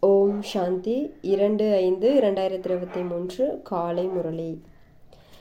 ஓம் 0.00 0.42
சாந்தி. 0.42 1.12
இரண்டு 1.22 1.72
ஐந்து 1.74 2.08
இரண்டாயிரத்தி 2.14 2.64
இருபத்தி 2.64 3.00
மூன்று 3.00 3.60
காலை 3.62 4.04
முரளி. 4.06 4.62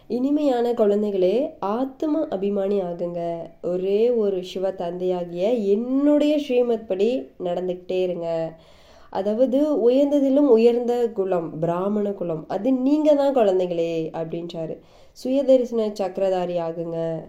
இனிமையான 0.07 0.71
குழந்தைகளே 0.71 1.49
ஆத்ம 1.59 2.21
அபிமானி 2.25 2.77
ஆகுங்க. 2.85 3.19
ஒரே 3.63 4.11
ஒரு 4.11 4.43
சிவ 4.43 4.71
தந்தையாகிய 4.71 5.53
என்னுடைய 5.53 6.39
ஸ்ரீமத் 6.39 6.87
படி 6.87 7.29
நடந்துக்கிட்டே 7.39 8.01
இருங்க. 8.01 8.53
அதாவது 9.09 9.89
உயர்ந்ததிலும் 9.89 10.49
உயர்ந்த 10.57 11.09
குலம் 11.09 11.59
பிராமண 11.59 12.11
குலம் 12.11 12.47
அது 12.47 12.71
நீங்கள் 12.71 13.15
தான் 13.15 13.35
குழந்தைகளே 13.35 13.93
அப்படின்றாரு. 14.13 14.77
சுயதரிசன 15.23 15.91
சக்கரதாரி 16.01 16.57
ஆகுங்க 16.67 17.19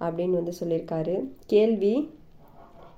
அப்படின்னு 0.00 0.38
வந்து 0.40 0.52
சொல்லியிருக்காரு. 0.64 1.24
கேள்வி 1.46 2.10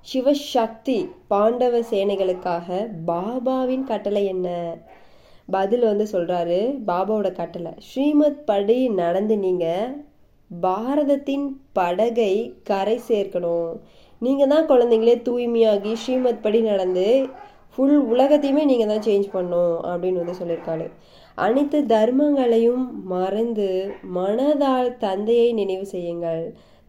சிவசக்தி 0.07 0.97
பாண்டவ 1.29 1.81
சேனைகளுக்காக 1.91 2.69
பாபாவின் 3.07 3.85
கட்டளை 3.85 4.23
என்ன? 4.25 4.49
பதில் 5.49 5.81
வந்து 5.81 6.05
சொல்றாரு 6.13 6.59
பாபாவோட 6.87 7.33
கட்டளை. 7.33 7.73
ஸ்ரீமத் 7.79 8.41
படி 8.45 8.89
நடந்து 8.89 9.39
நீங்க 9.39 9.67
பாரதத்தின் 10.51 11.47
படகை 11.73 12.35
கரை 12.63 13.01
சேர்க்கணும். 13.09 13.71
நீங்க 14.19 14.47
தான் 14.47 14.69
குழந்தைங்களே 14.69 15.15
தூய்மையாகி 15.29 15.93
ஸ்ரீமத் 15.93 16.43
படி 16.43 16.61
நடந்து 16.61 17.07
ஃபுல் 17.75 17.99
உலகத்தையுமே 18.13 18.65
நீங்க 18.65 18.87
தான் 18.87 19.07
சேஞ்ச் 19.07 19.29
பண்ணும் 19.33 19.77
அப்படின்னு 19.91 20.23
வந்து 20.23 20.41
சொல்லியிருக்காரு. 20.41 20.87
அனைத்து 21.35 21.79
தர்மங்களையும் 21.95 22.85
மறந்து 23.05 23.71
மனதால் 24.15 24.97
தந்தையை 24.97 25.53
நினைவு 25.53 25.87
செய்யுங்கள். 25.87 26.45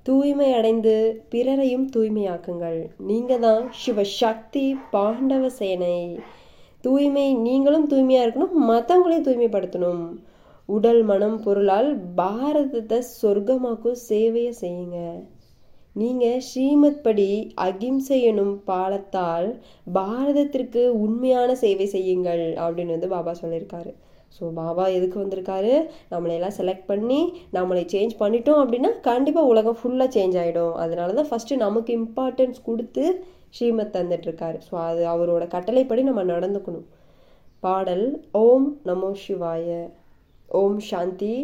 தூய்மை 0.05 0.47
அடைந்து 0.53 0.93
பிறரையும் 1.33 1.85
தூய்மையாக்குங்கள். 1.93 2.79
நீங்கள் 3.09 3.43
தான் 3.45 3.63
சிவசக்தி 3.81 4.65
பாண்டவ 4.95 5.49
சேனை. 5.59 5.97
தூய்மை 6.83 7.27
நீங்களும் 7.45 7.87
தூய்மையாக 7.91 8.25
இருக்கணும் 8.25 8.57
மற்றவங்களையும் 8.71 9.27
தூய்மைப்படுத்தணும். 9.27 10.03
உடல் 10.65 11.01
மனம் 11.11 11.37
பொருளால் 11.45 11.89
பாரதத்தை 12.19 12.99
சொர்க்கமாக்கும் 13.21 14.01
சேவையை 14.09 14.53
செய்யுங்க. 14.63 14.99
நீங்கள் 16.01 16.43
ஸ்ரீமத் 16.49 17.01
படி 17.05 17.29
அகிம்சை 17.65 18.19
எனும் 18.29 18.53
பாலத்தால் 18.67 19.49
பாரதத்திற்கு 19.93 20.83
உண்மையான 21.05 21.55
சேவை 21.63 21.87
செய்யுங்கள் 21.95 22.45
அப்படின்னு 22.65 22.95
வந்து 22.95 23.13
பாபா 23.15 23.33
சொல்லியிருக்காரு. 23.41 23.93
ஸோ 24.35 24.43
பாபா 24.53 24.85
எதுக்கு 24.87 25.17
வந்திருக்காரு? 25.23 25.73
நம்மளையெல்லாம் 26.09 26.57
செலக்ட் 26.59 26.87
பண்ணி 26.87 27.19
நம்மளை 27.53 27.83
சேஞ்ச் 27.93 28.13
பண்ணிட்டோம் 28.19 28.61
அப்படின்னா 28.63 28.91
கண்டிப்பாக 29.01 29.51
உலகம் 29.53 29.79
ஃபுல்லாக 29.81 30.13
சேஞ்ச் 30.15 30.37
ஆகிடும் 30.37 30.75
அதனால 30.75 31.13
தான் 31.13 31.29
ஃபஸ்ட்டு 31.31 31.57
நமக்கு 31.57 31.91
இம்பார்ட்டன்ஸ் 31.99 32.59
கொடுத்து 32.63 33.03
ஸ்ரீமத் 33.49 33.95
தந்துட்டுருக்காரு. 33.95 34.57
ஸோ 34.67 34.73
அது 34.89 35.01
அவரோட 35.07 35.43
கட்டளைப்படி 35.47 36.03
நம்ம 36.03 36.23
நடந்துக்கணும். 36.23 36.87
பாடல் 37.63 38.05
ஓம் 38.37 38.67
நமோ 38.83 39.11
சிவாய. 39.23 39.67
ஓம் 40.51 40.79
சாந்தி. 40.89 41.35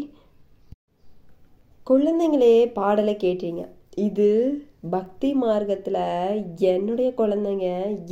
குழந்தைங்களே 1.88 2.56
பாடலை 2.72 3.16
கேட்டீங்க. 3.26 3.62
இது 4.08 4.28
பக்தி 4.92 5.30
மார்க்கத்தில் 5.34 6.02
என்னுடைய 6.74 7.10
குழந்தைங்க 7.14 7.68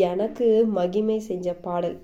எனக்கு 0.10 0.48
மகிமை 0.78 1.18
செஞ்ச 1.20 1.54
பாடல். 1.66 1.98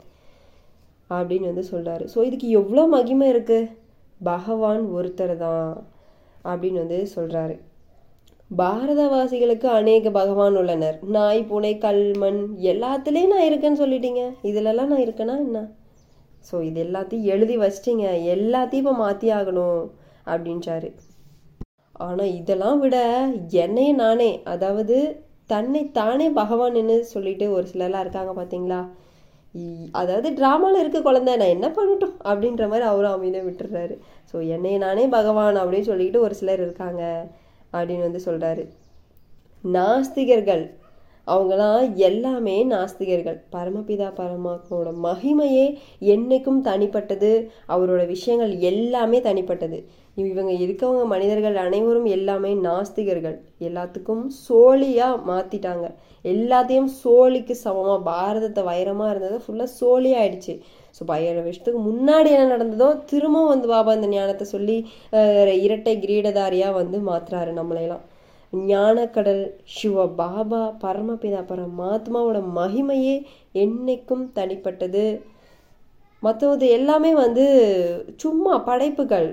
அப்படின்னு 1.09 1.51
வந்து 1.51 1.65
சொல்கிறாரு 1.71 2.05
ஸோ 2.13 2.19
இதுக்கு 2.29 2.47
எவ்வளோ 2.59 2.83
மகிமை 2.95 3.27
இருக்குது 3.33 3.69
பகவான் 4.21 4.83
ஒருத்தர் 4.97 5.35
தான் 5.45 5.69
அப்படின்னு 6.51 6.81
வந்து 6.83 6.99
சொல்கிறாரு 7.15 7.55
பாரதவாசிகளுக்கு 8.51 9.67
அநேக 9.77 10.09
பகவான் 10.17 10.57
உள்ளனர். 10.61 10.97
நாய் 11.15 11.41
பூனை 11.49 11.71
கல் 11.85 12.03
மண் 12.21 12.41
எல்லாத்துலேயும் 12.71 13.33
நான் 13.33 13.47
இருக்கேன்னு 13.49 13.81
சொல்லிட்டீங்க. 13.81 14.23
இதுலலாம் 14.49 14.91
நான் 14.91 15.03
இருக்கேனா 15.05 15.35
என்ன? 15.45 15.59
ஸோ 16.49 16.55
இது 16.69 16.79
எல்லாத்தையும் 16.85 17.29
எழுதி 17.33 17.55
வச்சிட்டிங்க. 17.63 18.07
எல்லாத்தையும் 18.35 18.83
இப்போ 18.83 18.93
மாற்றி 19.03 19.27
ஆகணும் 19.37 19.81
அப்படின்றாரு. 20.33 20.89
ஆனால் 22.05 22.33
இதெல்லாம் 22.39 22.79
விட 22.83 22.97
என்னையே 23.63 23.93
நானே 24.03 24.31
அதாவது 24.53 24.97
தன்னை 25.53 25.81
தானே 25.99 26.27
பகவான்னு 26.41 26.97
சொல்லிட்டு 27.13 27.45
ஒரு 27.55 27.65
சிலர்லாம் 27.71 28.03
இருக்காங்க 28.05 28.33
பார்த்தீங்களா 28.39 28.81
அதாவது 29.91 30.29
ட்ராமாவில் 30.29 30.79
இருக்க 30.79 30.99
குழந்தை 31.01 31.35
நான் 31.35 31.55
என்ன 31.57 31.67
பண்ணட்டும்? 31.67 32.15
அப்படின்ற 32.23 32.63
மாதிரி 32.67 32.85
அவரும் 32.85 33.11
அமைதியாக 33.11 33.47
விட்டுடுறாரு 33.49 33.95
ஸோ 34.31 34.47
என்னை 34.47 34.77
நானே 34.77 35.07
பகவான் 35.07 35.55
அப்படின்னு 35.55 35.89
சொல்லிக்கிட்டு 35.89 36.19
ஒரு 36.19 36.35
சிலர் 36.35 36.61
இருக்காங்க 36.61 37.03
அப்படின்னு 37.73 38.07
வந்து 38.09 38.21
சொல்கிறாரு 38.25 38.63
நாஸ்திகர்கள் 39.63 40.63
அவங்களாம் 41.27 41.83
எல்லாமே 42.07 42.55
நாஸ்திகர்கள். 42.71 43.37
பரமபிதா 43.55 44.07
பரமாத்மாவோட 44.19 44.89
மகிமையே 45.07 45.65
என்னைக்கும் 46.15 46.61
தனிப்பட்டது. 46.69 47.31
அவரோட 47.73 48.01
விஷயங்கள் 48.13 48.53
எல்லாமே 48.71 49.19
தனிப்பட்டது. 49.27 49.79
இவங்க 50.21 50.51
இருக்கவங்க 50.63 51.03
மனிதர்கள் 51.13 51.55
அனைவரும் 51.65 52.09
எல்லாமே 52.17 52.51
நாஸ்திகர்கள். 52.67 53.37
எல்லாத்துக்கும் 53.67 54.23
சோழியாக 54.45 55.23
மாற்றிட்டாங்க 55.29 55.87
எல்லாத்தையும் 56.33 56.91
சோழிக்கு 57.01 57.55
சமமாக 57.63 57.97
பாரதத்தை 58.09 58.61
வைரமாக 58.69 59.11
இருந்தது. 59.13 59.37
ஃபுல்லாக 59.45 59.75
சோழி 59.79 60.11
ஆயிடுச்சு. 60.19 60.53
ஸோ 60.97 61.01
பையாயிரம் 61.11 61.45
வருஷத்துக்கு 61.47 61.79
முன்னாடி 61.89 62.29
என்ன 62.35 62.49
நடந்ததோ 62.55 62.89
திரும்பவும் 63.11 63.51
வந்து 63.53 63.67
பாபா 63.71 63.93
இந்த 63.97 64.09
ஞானத்தை 64.15 64.45
சொல்லி 64.55 64.75
இரட்டை 65.65 65.95
கிரீடதாரியாக 66.03 66.77
வந்து 66.81 66.99
மாத்துறாரு 67.09 67.53
நம்மளையெல்லாம். 67.59 68.03
ஞானக்கடல் 68.69 69.43
சிவ 69.75 70.05
பாபா 70.21 70.61
பரமபிதா 70.83 71.41
பரமாத்மாவோட 71.51 72.39
மகிமையே 72.57 73.15
என்னைக்கும் 73.63 74.25
தனிப்பட்டது. 74.37 75.05
மற்றது 76.23 76.65
எல்லாமே 76.77 77.09
வந்து 77.13 77.45
சும்மா 78.23 78.53
படைப்புகள். 78.67 79.27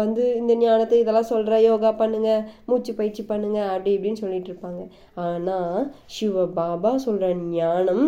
வந்து 0.00 0.22
இந்த 0.40 0.52
ஞானத்தை 0.62 0.96
இதெல்லாம் 1.00 1.30
சொல்கிற 1.32 1.60
யோகா 1.60 1.90
பண்ணுங்க 2.00 2.30
மூச்சு 2.66 2.92
பயிற்சி 2.94 3.22
பண்ணுங்க 3.24 3.58
அப்படி 3.74 3.92
இப்படின்னு 3.96 4.22
சொல்லிட்டு 4.24 4.50
இருப்பாங்க. 4.52 4.82
ஆனால் 5.26 5.78
சிவ 6.16 6.46
பாபா 6.60 6.92
சொல்கிற 7.06 7.28
ஞானம் 7.58 8.06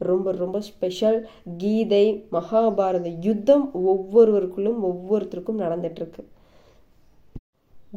ரொம்ப 0.00 0.32
ரொம்ப 0.42 0.58
ஸ்பெஷல் 0.60 1.18
கீதை 1.56 2.04
மகாபாரத 2.36 3.10
யுத்தம் 3.28 3.66
ஒவ்வொருவருக்குள்ளும் 3.92 4.80
ஒவ்வொருத்தருக்கும் 4.90 5.62
நடந்துட்டுருக்கு 5.64 6.22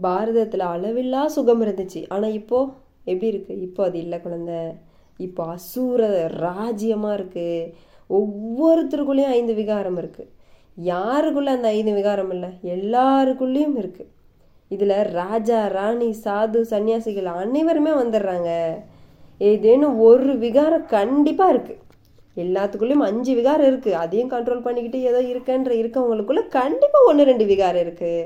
பாரதத்தில் 0.06 0.66
அளவில்லா 0.74 1.22
சுகம் 1.36 1.62
இருந்துச்சு. 1.66 2.02
ஆனால் 2.14 2.36
இப்போது 2.40 2.72
எப்படி 3.12 3.30
இருக்குது 3.34 3.62
இப்போ 3.68 3.82
அது 3.88 3.98
இல்லை 4.06 4.18
குழந்தை. 4.26 4.60
இப்போ 5.20 5.44
அசூர 5.56 6.02
ராஜ்யமாக 6.46 7.18
இருக்குது 7.20 7.72
ஒவ்வொருத்தருக்குள்ளேயும் 8.10 9.36
ஐந்து 9.38 9.54
விகாரம் 9.62 9.98
இருக்குது 10.02 10.34
யாருக்குள்ளே 10.78 11.52
அந்த 11.58 11.68
ஐந்து 11.78 11.94
விகாரம் 12.00 12.32
இல்லை? 12.36 12.50
எல்லாருக்குள்ளேயும் 12.76 13.78
இருக்குது 13.82 14.12
இதில் 14.72 14.96
ராஜா 15.20 15.60
ராணி 15.78 16.10
சாது 16.24 16.60
சன்னியாசிகள் 16.72 17.30
அனைவருமே 17.42 17.94
வந்துடுறாங்க. 18.02 18.52
ஏதேனும் 19.42 19.98
ஒரு 20.08 20.34
விகாரம் 20.46 20.90
கண்டிப்பாக 20.96 21.54
இருக்குது 21.54 21.84
எல்லாத்துக்குள்ளேயும் 22.44 23.08
அஞ்சு 23.10 23.32
விகாரம் 23.40 23.70
இருக்குது 23.72 24.00
அதையும் 24.02 24.34
கண்ட்ரோல் 24.34 24.66
பண்ணிக்கிட்டு 24.66 25.00
ஏதோ 25.10 25.20
இருக்கன்ற 25.32 25.72
இருக்கவங்களுக்குள்ள 25.82 26.42
கண்டிப்பாக 26.58 27.08
ஒன்று 27.10 27.30
ரெண்டு 27.30 27.46
விகாரம் 27.52 27.84
இருக்குது 27.86 28.20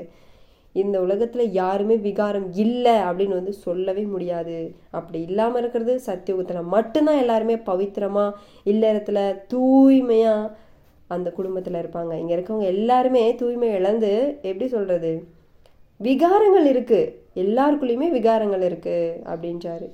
இந்த 0.80 0.96
உலகத்தில் 1.06 1.54
யாருமே 1.60 1.96
விகாரம் 2.08 2.48
இல்லை 2.64 2.94
அப்படின்னு 3.08 3.38
வந்து 3.40 3.54
சொல்லவே 3.66 4.04
முடியாது. 4.14 4.56
அப்படி 4.98 5.18
இல்லாமல் 5.28 5.60
இருக்கிறது 5.62 5.94
சத்தியுகத்தில் 6.08 6.70
மட்டும்தான் 6.74 7.22
எல்லாருமே 7.24 7.56
பவித்திரமாக 7.70 8.36
இல்லறத்தில் 8.72 9.38
தூய்மையாக 9.52 10.52
அந்த 11.14 11.28
குடும்பத்தில் 11.38 11.80
இருப்பாங்க. 11.82 12.12
இங்கே 12.20 12.34
இருக்கவங்க 12.36 12.68
எல்லாருமே 12.76 13.24
தூய்மை 13.40 13.70
இழந்து 13.78 14.12
எப்படி 14.48 14.68
சொல்கிறது 14.76 15.12
விகாரங்கள் 16.00 16.66
இருக்குது 16.70 17.10
எல்லாருக்குள்ளேயுமே 17.42 18.08
விகாரங்கள் 18.16 18.64
இருக்குது 18.70 19.18
அப்படின்றாரு. 19.32 19.86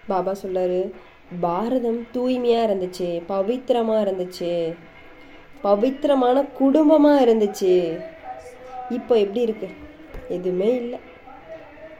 பாபா 0.00 0.32
சொல்கிறாரு 0.42 0.80
பாரதம் 1.44 2.00
தூய்மையாக 2.14 2.66
இருந்துச்சு 2.68 3.08
பவித்திரமாக 3.30 4.04
இருந்துச்சு 4.04 4.50
பவித்திரமான 5.64 6.42
குடும்பமாக 6.58 7.22
இருந்துச்சு. 7.24 7.74
இப்போ 8.90 9.18
எப்படி 9.18 9.40
இருக்கு? 9.40 9.68
எதுவுமே 10.28 10.74
இல்லை. 10.74 10.98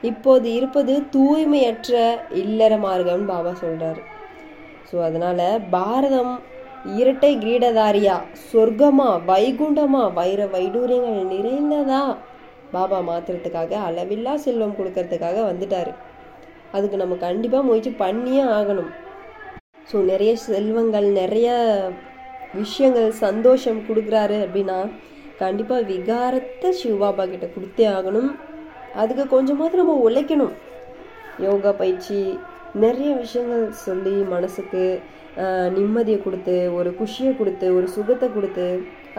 இப்போது 0.03 0.55
இருப்பது 0.55 1.03
தூய்மையற்ற 1.12 2.19
இல்லற 2.33 2.77
மார்க்கம்னு 2.77 3.25
பாபா 3.25 3.53
சொல்றாரு. 3.62 4.03
ஸோ 4.93 5.03
அதனால 5.03 5.61
பாரதம் 5.71 6.41
இரட்டை 6.97 7.38
கிரீடதாரியா 7.38 8.21
சொர்க்கமா 8.53 9.21
வைகுண்டமா 9.27 10.12
வைர 10.12 10.47
வைடூரியங்கள் 10.47 11.31
நிறைந்ததா? 11.35 12.17
பாபா 12.73 12.99
மாத்துறதுக்காக 12.99 13.73
அளவில்லா 13.88 14.35
செல்வம் 14.35 14.77
கொடுக்கறதுக்காக 14.79 15.53
வந்துட்டாரு. 15.53 15.94
அதுக்கு 16.73 16.97
நம்ம 16.97 17.15
கண்டிப்பாக 17.15 17.62
முயற்சி 17.62 17.91
பண்ணியே 17.91 18.43
ஆகணும். 18.43 18.91
ஸோ 19.93 20.05
நிறைய 20.05 20.37
செல்வங்கள் 20.37 21.06
நிறைய 21.11 21.49
விஷயங்கள் 22.55 23.12
சந்தோஷம் 23.12 23.83
கொடுக்குறாரு 23.88 24.47
அப்படின்னா 24.47 24.91
கண்டிப்பாக 25.41 25.87
விகாரத்தை 25.93 26.69
சிவபாபா 26.81 27.25
கிட்ட 27.31 27.47
கொடுத்தே 27.55 27.87
ஆகணும். 27.97 28.31
அதுக்கு 29.03 29.25
கொஞ்சமாவது 29.35 29.81
நம்ம 29.81 29.97
உழைக்கணும். 30.06 30.55
யோகா 31.47 31.71
பயிற்சி 31.81 32.19
நிறைய 32.85 33.11
விஷயங்கள் 33.25 33.65
சொல்லி 33.87 34.15
மனசுக்கு 34.35 34.83
நிம்மதியை 35.77 36.19
கொடுத்து 36.23 36.55
ஒரு 36.79 36.91
குஷியை 37.00 37.33
கொடுத்து 37.41 37.67
ஒரு 37.79 37.87
சுகத்தை 37.97 38.29
கொடுத்து 38.37 38.67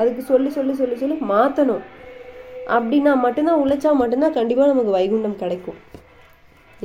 அதுக்கு 0.02 0.22
சொல்லி 0.31 0.50
சொல்லி 0.56 0.74
சொல்லி 0.80 0.96
சொல்லி 1.02 1.18
மாற்றணும் 1.34 1.84
அப்படின்னா 2.78 3.12
மட்டும்தான் 3.25 3.62
உழைச்சா 3.64 3.92
மட்டும்தான் 4.02 4.38
கண்டிப்பாக 4.38 4.72
நமக்கு 4.72 4.98
வைகுண்டம் 4.98 5.40
கிடைக்கும். 5.44 5.78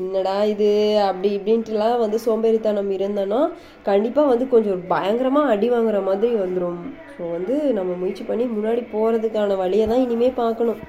என்னடா 0.00 0.34
இது? 0.52 0.68
அப்படி 1.06 1.28
இப்படின்ட்டுலாம் 1.36 1.96
வந்து 2.02 2.18
சோம்பேறித்தனம் 2.26 2.90
இருந்தோன்னா 2.96 3.40
கண்டிப்பாக 3.88 4.30
வந்து 4.32 4.44
கொஞ்சம் 4.54 4.80
பயங்கரமாக 4.92 5.50
அடி 5.54 5.68
வாங்குற 5.72 5.98
மாதிரி 6.08 6.32
வந்துடும் 6.42 6.78
ஸோ 7.14 7.22
வந்து 7.36 7.56
நம்ம 7.78 7.96
முயற்சி 8.02 8.24
பண்ணி 8.30 8.44
முன்னாடி 8.56 8.82
போகிறதுக்கான 8.94 9.56
வழியை 9.62 9.86
தான் 9.92 10.04
இனிமேல் 10.06 10.40
பார்க்கணும். 10.42 10.80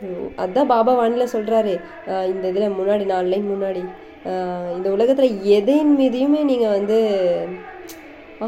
அதுதான் 0.00 0.42
அதான் 0.44 0.70
பாபா 0.72 0.92
வானிலை 0.98 1.26
சொல்கிறாரு 1.34 1.74
இந்த 2.32 2.44
இதில் 2.52 2.76
முன்னாடி 2.80 3.04
நாலு 3.12 3.30
லைன் 3.32 3.48
முன்னாடி 3.52 3.82
இந்த 4.76 4.88
உலகத்தில் 4.96 5.40
எதையின் 5.56 5.96
மீதையுமே 6.00 6.40
நீங்கள் 6.50 6.74
வந்து 6.76 6.98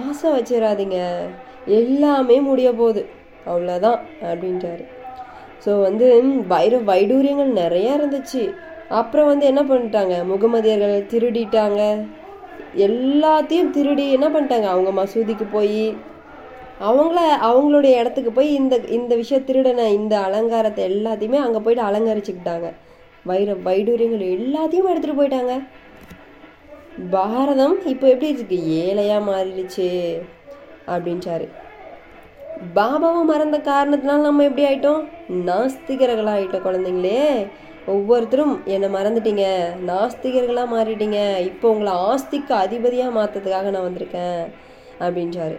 ஆசை 0.03 0.29
வச்சிடாதீங்க 0.37 0.99
எல்லாமே 1.81 2.37
முடிய 2.49 2.69
போகுது. 2.81 3.03
அவ்வளோதான் 3.51 3.99
அப்படின்ட்டாரு. 4.31 4.85
ஸோ 5.65 5.71
வந்து 5.87 6.07
வைர 6.53 6.75
வைடூரியங்கள் 6.91 7.53
நிறையா 7.63 7.93
இருந்துச்சு. 7.99 8.43
அப்புறம் 8.91 9.27
வந்து 9.27 9.47
என்ன 9.47 9.63
பண்ணிட்டாங்க? 9.63 10.15
முகமதியர்கள் 10.27 11.09
திருடிட்டாங்க. 11.13 12.07
எல்லாத்தையும் 12.77 13.71
திருடி 13.71 14.13
என்ன 14.13 14.29
பண்ணிட்டாங்க? 14.29 14.69
அவங்க 14.75 14.91
மசூதிக்கு 15.03 15.47
போய் 15.51 15.97
அவங்கள 16.81 17.19
அவங்களுடைய 17.49 17.93
இடத்துக்கு 18.01 18.33
போய் 18.33 18.51
இந்த 18.55 18.77
இந்த 18.89 19.15
விஷயம் 19.15 19.45
திருடன 19.45 19.87
இந்த 19.93 20.19
அலங்காரத்தை 20.19 20.83
எல்லாத்தையுமே 20.91 21.39
அங்கே 21.45 21.59
போயிட்டு 21.59 21.89
அலங்கரிச்சுக்கிட்டாங்க. 21.89 22.73
வைர 23.25 23.55
வைடூரியங்கள் 23.55 24.25
எல்லாத்தையும் 24.39 24.91
எடுத்துகிட்டு 24.91 25.21
போயிட்டாங்க. 25.21 25.55
பாரதம் 27.11 27.77
இப்போ 27.87 28.07
எப்படி 28.09 28.29
இருக்கு? 28.29 28.57
ஏழையாக 28.67 29.27
மாறிடுச்சு 29.31 29.89
அப்படின்ட்டாரு 30.87 31.49
பாபாவை 32.75 33.23
மறந்த 33.25 33.59
காரணத்தினால 33.59 34.27
நம்ம 34.29 34.45
எப்படி 34.45 34.65
ஆயிட்டோம்? 34.69 35.03
நாஸ்திகர்களா 35.49 36.33
ஆயிட்டோம் 36.37 36.65
குழந்தைங்களே. 36.67 37.47
ஒவ்வொருத்தரும் 37.95 38.55
என்னை 38.75 38.89
மறந்துட்டீங்க. 38.97 39.45
நாஸ்திகர்களாக 39.91 40.73
மாறிட்டீங்க. 40.75 41.19
இப்போ 41.51 41.67
உங்களை 41.75 41.93
ஆஸ்திக்கு 42.11 42.53
அதிபதியாக 42.65 43.17
மாற்றத்துக்காக 43.19 43.71
நான் 43.75 43.87
வந்திருக்கேன் 43.89 44.43
அப்படின்றாரு. 45.05 45.57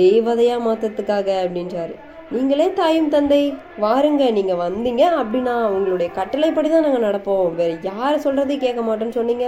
தேவதையாக 0.00 0.64
மாற்றத்துக்காக 0.68 1.28
அப்படின்றாரு. 1.44 1.94
நீங்களே 2.34 2.66
தாயும் 2.80 3.12
தந்தை 3.14 3.40
வாருங்க 3.84 4.24
நீங்கள் 4.38 4.60
வந்தீங்க 4.64 5.04
அப்படின்னா 5.20 5.54
உங்களுடைய 5.76 6.08
கட்டளைப்படி 6.18 6.68
தான் 6.70 6.86
நாங்கள் 6.86 7.06
நடப்போம். 7.08 7.46
வேறு 7.60 7.74
யார் 7.90 8.22
சொல்கிறதையும் 8.24 8.64
கேட்க 8.66 8.82
மாட்டோன்னு 8.88 9.18
சொன்னீங்க. 9.20 9.46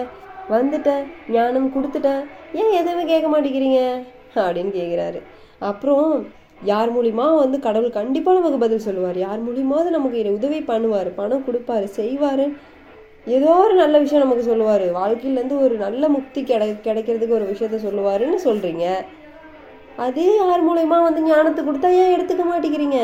வந்துட்டேன் 0.54 1.04
ஞானம் 1.34 1.72
கொடுத்துட்டேன். 1.74 2.22
ஏன் 2.60 2.72
எதுவுமே 2.80 3.04
கேட்க 3.12 3.26
மாட்டேங்கிறீங்க? 3.34 3.82
அப்படின்னு 4.44 4.72
கேட்குறாரு 4.80 5.20
அப்புறம் 5.70 6.06
யார் 6.70 6.90
மூலிமா 6.96 7.26
வந்து 7.42 7.58
கடவுள் 7.66 7.96
கண்டிப்பாக 7.96 8.38
நமக்கு 8.38 8.58
பதில் 8.64 8.84
சொல்லுவார். 8.86 9.18
யார் 9.26 9.40
மூலியமாவது 9.46 9.88
நமக்கு 9.96 10.20
இதை 10.20 10.32
உதவி 10.38 10.60
பண்ணுவார் 10.70 11.10
பணம் 11.20 11.46
கொடுப்பாரு 11.46 11.86
செய்வார். 11.98 12.44
ஏதோ 13.36 13.50
ஒரு 13.64 13.74
நல்ல 13.80 13.96
விஷயம் 14.04 14.24
நமக்கு 14.24 14.44
சொல்லுவார். 14.50 14.86
வாழ்க்கையிலேருந்து 15.00 15.58
ஒரு 15.66 15.74
நல்ல 15.84 16.08
முக்தி 16.16 16.40
கிடை 16.50 16.68
கிடைக்கிறதுக்கு 16.86 17.38
ஒரு 17.40 17.46
விஷயத்த 17.52 17.80
சொல்லுவாருன்னு 17.86 18.40
சொல்கிறீங்க 18.48 18.86
அதே 20.06 20.28
யார் 20.40 20.66
மூலயமா 20.68 20.98
வந்து 21.06 21.22
ஞானத்தை 21.28 21.62
கொடுத்தா 21.64 21.88
ஏன் 22.02 22.14
எடுத்துக்க 22.16 22.44
மாட்டேங்கிறீங்க? 22.50 22.98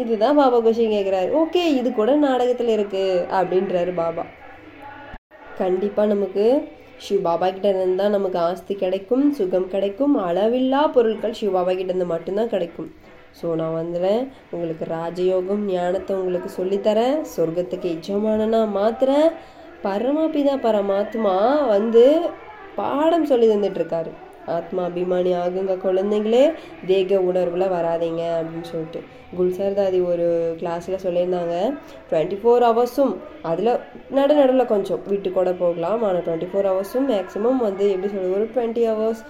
இதுதான் 0.00 0.38
பாபா 0.40 0.58
கொஷின் 0.64 0.94
கேட்குறாரு 0.96 1.30
ஓகே 1.40 1.62
இது 1.78 1.88
கூட 1.98 2.10
நாடகத்தில் 2.26 2.72
இருக்குது 2.76 3.24
அப்படின்றாரு 3.38 3.92
பாபா. 4.02 4.24
கண்டிப்பாக 5.60 6.12
நமக்கு 6.14 6.46
சிவ் 7.04 7.22
பாபா 7.26 7.46
கிட்ட 7.54 7.70
தான் 8.00 8.14
நமக்கு 8.16 8.38
ஆஸ்தி 8.48 8.74
கிடைக்கும் 8.82 9.24
சுகம் 9.38 9.68
கிடைக்கும் 9.74 10.14
அளவில்லா 10.26 10.82
பொருட்கள் 10.96 11.38
சிவ் 11.40 11.56
பாபா 11.56 11.72
கிட்ட 11.78 11.90
இருந்து 11.92 12.08
மட்டும்தான் 12.14 12.52
கிடைக்கும். 12.54 12.90
ஸோ 13.38 13.54
நான் 13.60 13.76
வந்துடுறேன் 13.80 14.22
உங்களுக்கு 14.54 14.84
ராஜயோகம் 14.96 15.62
ஞானத்தை 15.72 16.12
உங்களுக்கு 16.16 16.50
சொல்லித்தரேன். 16.58 17.16
சொர்க்கத்துக்கு 17.36 17.88
எஜமானனா 17.96 18.60
மாத்துறேன். 18.78 19.28
பரமாபிதா 19.86 20.56
பரமாத்மா 20.66 21.36
வந்து 21.74 22.04
பாடம் 22.80 23.26
சொல்லி 23.30 23.46
தந்துட்டு 23.48 23.82
ஆத்மாபிமானி 24.46 24.50
ஆத்மா 24.58 24.82
அபிமானி 24.88 25.32
ஆகுங்க 25.42 25.74
குழந்தைங்களே. 25.86 26.52
தேக 26.86 27.16
உணர்வுல 27.16 27.64
வராதீங்க 27.74 28.22
அப்படின்னு 28.38 28.68
சொல்லிட்டு. 28.72 29.00
குல்சர் 29.38 29.76
தாதி 29.78 30.04
ஒரு 30.04 30.56
கிளாஸில் 30.60 31.02
சொல்லியிருந்தாங்க. 31.04 31.54
டுவெண்ட்டி 32.10 32.36
ஃபோர் 32.42 32.64
ஹவர்ஸும் 32.68 33.14
அதில் 33.42 33.78
நடு 34.10 34.34
நடுவில் 34.34 34.66
கொஞ்சம் 34.66 35.00
வீட்டு 35.06 35.32
கூட 35.32 35.52
போகலாம். 35.52 36.02
ஆனால் 36.02 36.22
டுவெண்ட்டி 36.22 36.48
ஃபோர் 36.52 36.68
ஹவர்ஸும் 36.70 37.08
மேக்ஸிமம் 37.14 37.62
வந்து 37.68 37.86
எப்படி 37.90 38.12
சொல்கிறது 38.12 38.36
ஒரு 38.38 38.48
டுவெண்ட்டி 38.54 38.84
ஹவர்ஸ் 38.90 39.22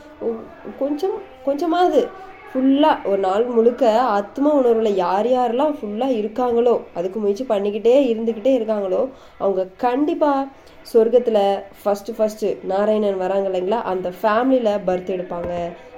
கொஞ்சம் 0.78 1.16
கொஞ்சமாவது 1.44 2.08
ஃபுல்லாக 2.52 3.08
ஒரு 3.10 3.18
நாள் 3.18 3.44
முழுக்க 3.46 3.84
ஆத்ம 4.16 4.50
உணர்வில் 4.58 4.98
யார் 5.02 5.28
யாரெல்லாம் 5.28 5.76
ஃபுல்லாக 5.76 6.16
இருக்காங்களோ 6.16 6.74
அதுக்கு 6.94 7.18
முயற்சி 7.20 7.44
பண்ணிக்கிட்டே 7.48 7.94
இருந்துக்கிட்டே 8.10 8.52
இருக்காங்களோ 8.56 9.00
அவங்க 9.38 9.62
கண்டிப்பாக 9.76 10.48
சொர்க்கத்தில் 10.86 11.40
ஃபஸ்ட்டு 11.80 12.14
ஃபஸ்ட்டு 12.18 12.48
நாராயணன் 12.64 13.22
வராங்க 13.22 13.48
இல்லைங்களா 13.50 13.78
அந்த 13.92 14.08
ஃபேமிலியில் 14.20 14.82
பர்த் 14.86 15.14
எடுப்பாங்க 15.16 15.52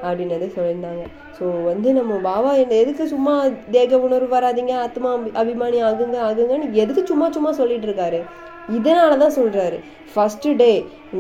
அப்படின்னு 0.07 0.51
சொல்லியிருந்தாங்க. 0.57 1.05
ஸோ 1.39 1.45
வந்து 1.65 1.89
நம்ம 1.93 2.19
பாபா 2.29 2.51
என்ன 2.63 2.75
எதுக்கு 2.75 3.05
சும்மா 3.15 3.35
தேக 3.71 3.99
உணர்வு 4.07 4.29
வராதீங்க 4.37 4.75
ஆத்மா 4.87 5.13
அபிமானி 5.43 5.81
ஆகுங்க 5.91 6.19
ஆகுங்கன்னு 6.29 6.73
எதுக்கு 6.83 7.05
சும்மா 7.13 7.29
சும்மா 7.31 7.53
சொல்லிட்டு 7.61 7.89
இருக்காரு? 7.89 8.21
இதனால 8.79 9.17
தான் 9.23 9.37
சொல்கிறாரு 9.39 9.79
ஃபஸ்ட்டு 10.13 10.51
டே 10.61 10.73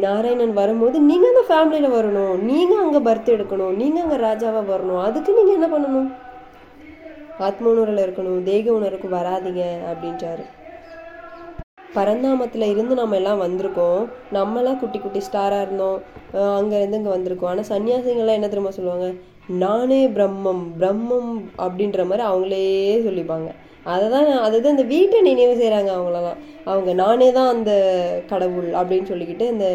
நாராயணன் 0.05 0.53
வரும்போது 0.59 0.97
நீங்கள் 1.09 1.33
அந்த 1.33 1.43
ஃபேமிலியில் 1.49 1.95
வரணும். 1.97 2.35
நீங்கள் 2.51 2.83
அங்கே 2.83 3.01
பர்த் 3.09 3.33
எடுக்கணும். 3.37 3.75
நீங்கள் 3.81 4.05
அங்கே 4.05 4.19
ராஜாவாக 4.27 4.67
வரணும். 4.75 5.01
அதுக்கு 5.07 5.31
நீங்கள் 5.39 5.57
என்ன 5.59 5.69
பண்ணணும்? 5.75 6.11
ஆத்ம 7.47 7.69
உணர்வில் 7.73 8.05
இருக்கணும். 8.07 8.43
தேக 8.51 8.67
உணர்வுக்கு 8.79 9.09
வராதீங்க 9.17 9.65
அப்படின்றாரு 9.93 10.45
பரந்தாமத்தில் 11.97 12.71
இருந்து 12.71 12.95
நம்ம 13.01 13.17
எல்லாம் 13.19 13.43
வந்திருக்கோம். 13.45 14.01
நம்மலாம் 14.37 14.79
குட்டி 14.81 14.99
குட்டி 14.99 15.21
ஸ்டாராக 15.27 15.65
இருந்தோம். 15.67 15.99
அங்கேருந்து 16.59 16.99
இங்கே 17.01 17.13
வந்திருக்கோம். 17.17 17.51
ஆனால் 17.51 17.69
சன்னியாசிங்கள்லாம் 17.73 18.39
என்ன 18.39 18.49
தெரியுமா 18.53 18.73
சொல்லுவாங்க? 18.79 19.09
நானே 19.63 20.01
பிரம்மம் 20.17 20.65
பிரம்மம் 20.81 21.31
அப்படின்ற 21.65 22.07
மாதிரி 22.11 22.25
அவங்களே 22.31 22.65
சொல்லிப்பாங்க. 23.07 23.51
அதை 23.93 24.05
தான் 24.15 24.29
அதாவது 24.45 24.63
தான் 24.65 24.75
இந்த 24.77 24.87
வீட்டை 24.93 25.19
நினைவு 25.29 25.55
செய்கிறாங்க 25.61 25.91
அவங்களெல்லாம். 25.95 26.39
அவங்க 26.71 26.91
நானே 27.03 27.29
தான் 27.39 27.51
அந்த 27.55 27.73
கடவுள் 28.31 28.69
அப்படின்னு 28.81 29.11
சொல்லிக்கிட்டு 29.13 29.47
இந்த 29.55 29.67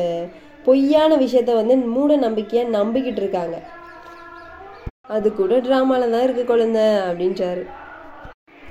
பொய்யான 0.68 1.12
விஷயத்த 1.24 1.52
வந்து 1.60 1.76
மூட 1.96 2.16
நம்பிக்கையாக 2.26 2.74
நம்பிக்கிட்டு 2.78 3.22
இருக்காங்க. 3.24 3.58
அது 5.16 5.28
கூட 5.40 5.54
ட்ராமாவில் 5.68 6.14
தான் 6.16 6.26
இருக்கு 6.28 6.44
குழந்தை 6.52 6.86
அப்படின்றாரு. 7.10 7.64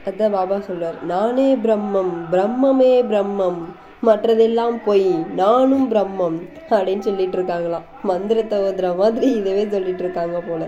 அதான் 0.09 0.35
பாபா 0.37 0.57
சொல்றார் 0.69 0.99
நானே 1.13 1.49
பிரம்மம் 1.65 2.13
பிரம்மமே 2.33 2.93
பிரம்மம் 3.11 3.61
மற்றதெல்லாம் 4.09 4.77
பொய் 4.85 5.09
நானும் 5.41 5.87
பிரம்மம் 5.93 6.37
அப்படின்னு 6.75 7.07
சொல்லிட்டு 7.09 7.37
இருக்காங்களாம். 7.39 7.89
மந்திரத்தை 8.11 8.59
ஓதுற 8.67 8.91
மாதிரி 9.01 9.29
இதவே 9.41 9.65
சொல்லிட்டு 9.75 10.05
இருக்காங்க 10.05 10.39
போல. 10.51 10.63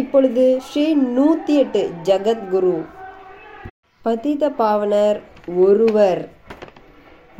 இப்பொழுது 0.00 0.44
ஸ்ரீ 0.68 0.84
நூத்தி 1.16 1.54
எட்டு 1.62 1.82
ஜெகத்குரு 2.08 2.76
பதித 4.06 4.44
பாவனர் 4.58 5.18
ஒருவர். 5.66 6.20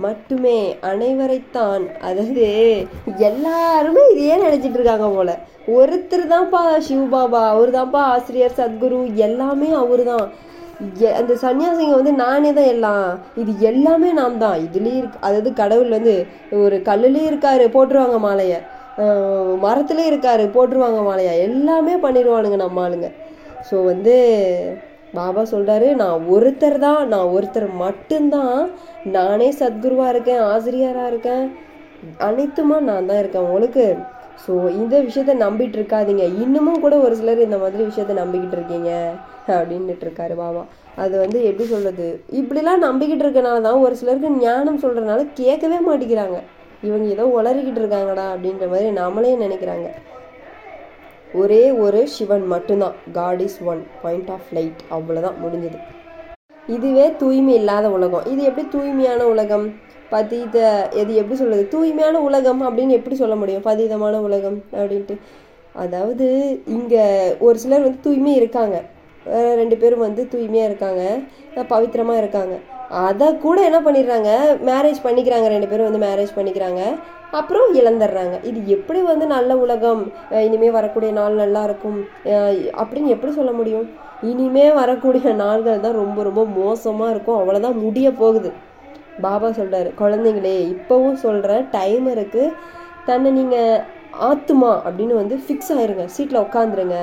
மட்டுமே 0.04 0.56
அனைவரைத்தான். 0.90 1.85
அதாவது 2.06 2.46
எல்லாருமே 3.28 4.02
இதையே 4.12 4.37
நினைச்சிட்டு 4.44 4.78
இருக்காங்க 4.78 5.08
போல. 5.16 5.30
ஒருத்தர் 5.76 6.25
தான்ப்பா 6.32 6.62
சிவபாபா 6.87 7.42
அவர் 7.52 7.70
தான்ப்பா 7.76 8.00
ஆசிரியர் 8.14 8.58
சத்குரு 8.58 8.99
எல்லாமே 9.26 9.68
அவரு 9.82 10.06
தான் 10.11 10.26
அந்த 11.20 11.32
சன்னியாசிங்க 11.44 11.94
வந்து 12.00 12.14
நானே 12.25 12.50
தான் 12.58 12.73
எல்லாம். 12.73 13.06
இது 13.42 13.52
எல்லாமே 13.70 14.11
நான் 14.18 14.42
தான். 14.42 14.58
இதுலேயே 14.66 14.99
இருக்கு 15.00 15.23
அதாவது 15.28 15.52
கடவுள் 15.62 15.94
வந்து 15.96 16.14
ஒரு 16.64 16.78
கல்லுலேயே 16.88 17.30
இருக்காரு 17.32 17.66
போட்டுருவாங்க 17.76 18.18
மாலையை. 18.26 18.58
மரத்துலேயும் 19.66 20.11
இருக்காரு 20.12 20.44
போட்டுருவாங்க 20.58 21.00
மாலையா. 21.08 21.32
எல்லாமே 21.49 21.96
பண்ணிடுவானுங்க 22.04 22.61
நம்ம 22.64 22.85
ஆளுங்க. 22.87 23.11
ஸோ 23.70 23.76
வந்து 23.92 24.16
பாபா 25.18 25.42
சொல்கிறாரு 25.52 25.88
நான் 26.02 26.25
ஒருத்தர் 26.35 26.78
தான் 26.87 27.00
நான் 27.12 27.32
ஒருத்தர் 27.37 27.68
மட்டும்தான் 27.85 28.58
நானே 29.16 29.49
சத்குருவாக 29.61 30.12
இருக்கேன் 30.14 30.42
ஆசிரியராக 30.52 31.11
இருக்கேன். 31.12 31.44
அனைத்துமா 32.28 32.78
நான் 32.90 33.08
தான் 33.11 33.20
இருக்கேன் 33.23 33.46
உங்களுக்கு. 33.49 33.87
ஸோ 34.44 34.52
இந்த 34.80 34.94
விஷயத்த 35.06 35.35
நம்பிட்டு 35.44 35.76
இருக்காதீங்க. 35.78 36.25
இன்னமும் 36.44 36.82
கூட 36.85 36.94
ஒரு 37.04 37.14
சிலர் 37.20 37.46
இந்த 37.46 37.58
மாதிரி 37.62 37.82
விஷயத்த 37.90 38.16
நம்பிக்கிட்டு 38.23 38.58
இருக்கீங்க 38.58 38.90
அப்படின்னுட்டு 39.58 40.04
இருக்காரு 40.06 40.35
பாபா. 40.42 40.62
அது 41.04 41.14
வந்து 41.23 41.38
எப்படி 41.50 41.66
சொல்கிறது 41.73 42.08
இப்படிலாம் 42.40 42.85
நம்பிக்கிட்டு 42.88 43.25
இருக்கனால 43.26 43.62
தான் 43.68 43.82
ஒரு 43.87 43.94
சிலருக்கு 44.00 44.30
ஞானம் 44.44 44.82
சொல்கிறனால 44.85 45.25
கேட்கவே 45.40 45.78
மாட்டேங்கிறாங்க. 45.88 46.38
இவங்க 46.88 47.06
ஏதோ 47.14 47.25
உளறிக்கிட்டு 47.38 47.80
இருக்காங்கடா 47.82 48.26
அப்படின்ற 48.35 48.66
மாதிரி 48.75 48.90
நம்மளே 49.00 49.32
நினைக்கிறாங்க. 49.44 49.88
ஒரே 51.40 51.62
ஒரு 51.85 52.00
சிவன் 52.14 52.45
மட்டும்தான். 52.52 52.97
God 53.19 53.43
is 53.47 53.59
one 53.73 53.81
point 54.02 54.31
of 54.37 54.50
light 54.57 54.83
அவ்வளோதான் 54.97 55.40
முடிஞ்சது. 55.45 55.78
இதுவே 56.76 57.07
தூய்மை 57.23 57.55
இல்லாத 57.61 57.87
உலகம். 57.97 58.25
இது 58.33 58.43
எப்படி 58.50 58.66
தூய்மையான 58.76 59.25
உலகம்? 59.33 59.66
பதீத 60.12 60.57
இது 61.00 61.12
எப்படி 61.21 61.37
சொல்கிறது 61.40 61.64
தூய்மையான 61.75 62.16
உலகம் 62.28 62.61
அப்படின்னு 62.66 62.99
எப்படி 62.99 63.16
சொல்ல 63.23 63.35
முடியும்? 63.40 63.66
பதீதமான 63.71 64.21
உலகம் 64.28 64.59
அப்படின்ட்டு. 64.81 65.16
அதாவது 65.85 66.26
இங்கே 66.76 67.05
ஒரு 67.47 67.57
சிலர் 67.62 67.87
வந்து 67.87 68.05
தூய்மை 68.07 68.35
இருக்காங்க. 68.40 68.76
ரெண்டு 69.61 69.76
பேரும் 69.83 70.05
வந்து 70.07 70.23
தூய்மையாக 70.33 70.71
இருக்காங்க. 70.71 71.02
பவித்திரமாக 71.73 72.23
இருக்காங்க. 72.23 72.57
அதை 73.07 73.28
கூட 73.45 73.59
என்ன 73.69 73.78
பண்ணிடுறாங்க? 73.87 74.31
மேரேஜ் 74.71 75.00
பண்ணிக்கிறாங்க. 75.07 75.47
ரெண்டு 75.55 75.69
பேரும் 75.71 75.88
வந்து 75.88 76.05
மேரேஜ் 76.07 76.33
பண்ணிக்கிறாங்க. 76.37 76.83
அப்புறம் 77.38 77.68
இழந்துடுறாங்க. 77.80 78.37
இது 78.49 78.61
எப்படி 78.76 79.00
வந்து 79.11 79.26
நல்ல 79.26 79.56
உலகம்? 79.64 80.02
இனிமேல் 80.30 80.47
இனிமே 80.49 80.71
வரக்கூடிய 80.76 81.12
நாள் 81.18 81.40
நல்லா 81.42 81.62
இருக்கும். 81.68 81.99
அப்படின்னு 82.80 83.12
எப்படி 83.14 83.33
சொல்ல 83.38 83.52
முடியும்? 83.59 83.87
இனிமே 84.30 84.66
வரக்கூடிய 84.80 85.33
நாள்கள் 85.42 85.85
தான் 85.85 86.00
ரொம்ப 86.02 86.23
ரொம்ப 86.28 86.45
மோசமாக 86.61 87.12
இருக்கும். 87.14 87.38
அவ்வளோதான் 87.40 87.83
முடிய 87.85 88.11
போகுது. 88.23 88.52
பாபா 89.26 89.49
சொல்றாரு 89.59 89.90
குழந்தைங்களே 90.00 90.56
இப்போவும் 90.75 91.21
சொல்கிறேன் 91.26 91.64
டைம் 91.76 92.06
இருக்கு. 92.14 92.45
தன்னை 93.09 93.30
நீங்கள் 93.38 93.83
ஆத்துமா 94.28 94.73
அப்படின்னு 94.87 95.14
வந்து 95.23 95.37
ஃபிக்ஸ் 95.45 95.73
ஆயிருங்க. 95.76 96.04
சீட்டில் 96.16 96.45
உட்காந்துருங்க 96.47 96.99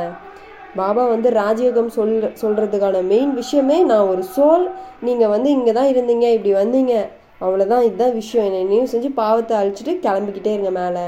பாபா 0.80 1.04
வந்து 1.14 1.30
ராஜயோகம் 1.42 1.90
சொல் 1.96 2.14
சொல்கிறதுக்கான 2.42 3.02
மெயின் 3.12 3.34
விஷயமே 3.40 3.76
நான் 3.90 4.10
ஒரு 4.14 4.24
சோல். 4.36 4.64
நீங்கள் 5.08 5.32
வந்து 5.34 5.50
இங்கே 5.58 5.74
தான் 5.80 5.92
இருந்தீங்க 5.94 6.26
இப்படி 6.36 6.54
வந்தீங்க. 6.62 6.94
அவ்வளோதான் 7.42 7.86
இதுதான் 7.88 8.18
விஷயம். 8.22 8.46
என்னை 8.50 8.60
நினைவு 8.64 8.92
செஞ்சு 8.94 9.10
பாவத்தை 9.22 9.54
அழிச்சிட்டு 9.60 9.94
கிளம்பிக்கிட்டே 10.06 10.52
இருங்க 10.56 10.72
மேலே. 10.80 11.06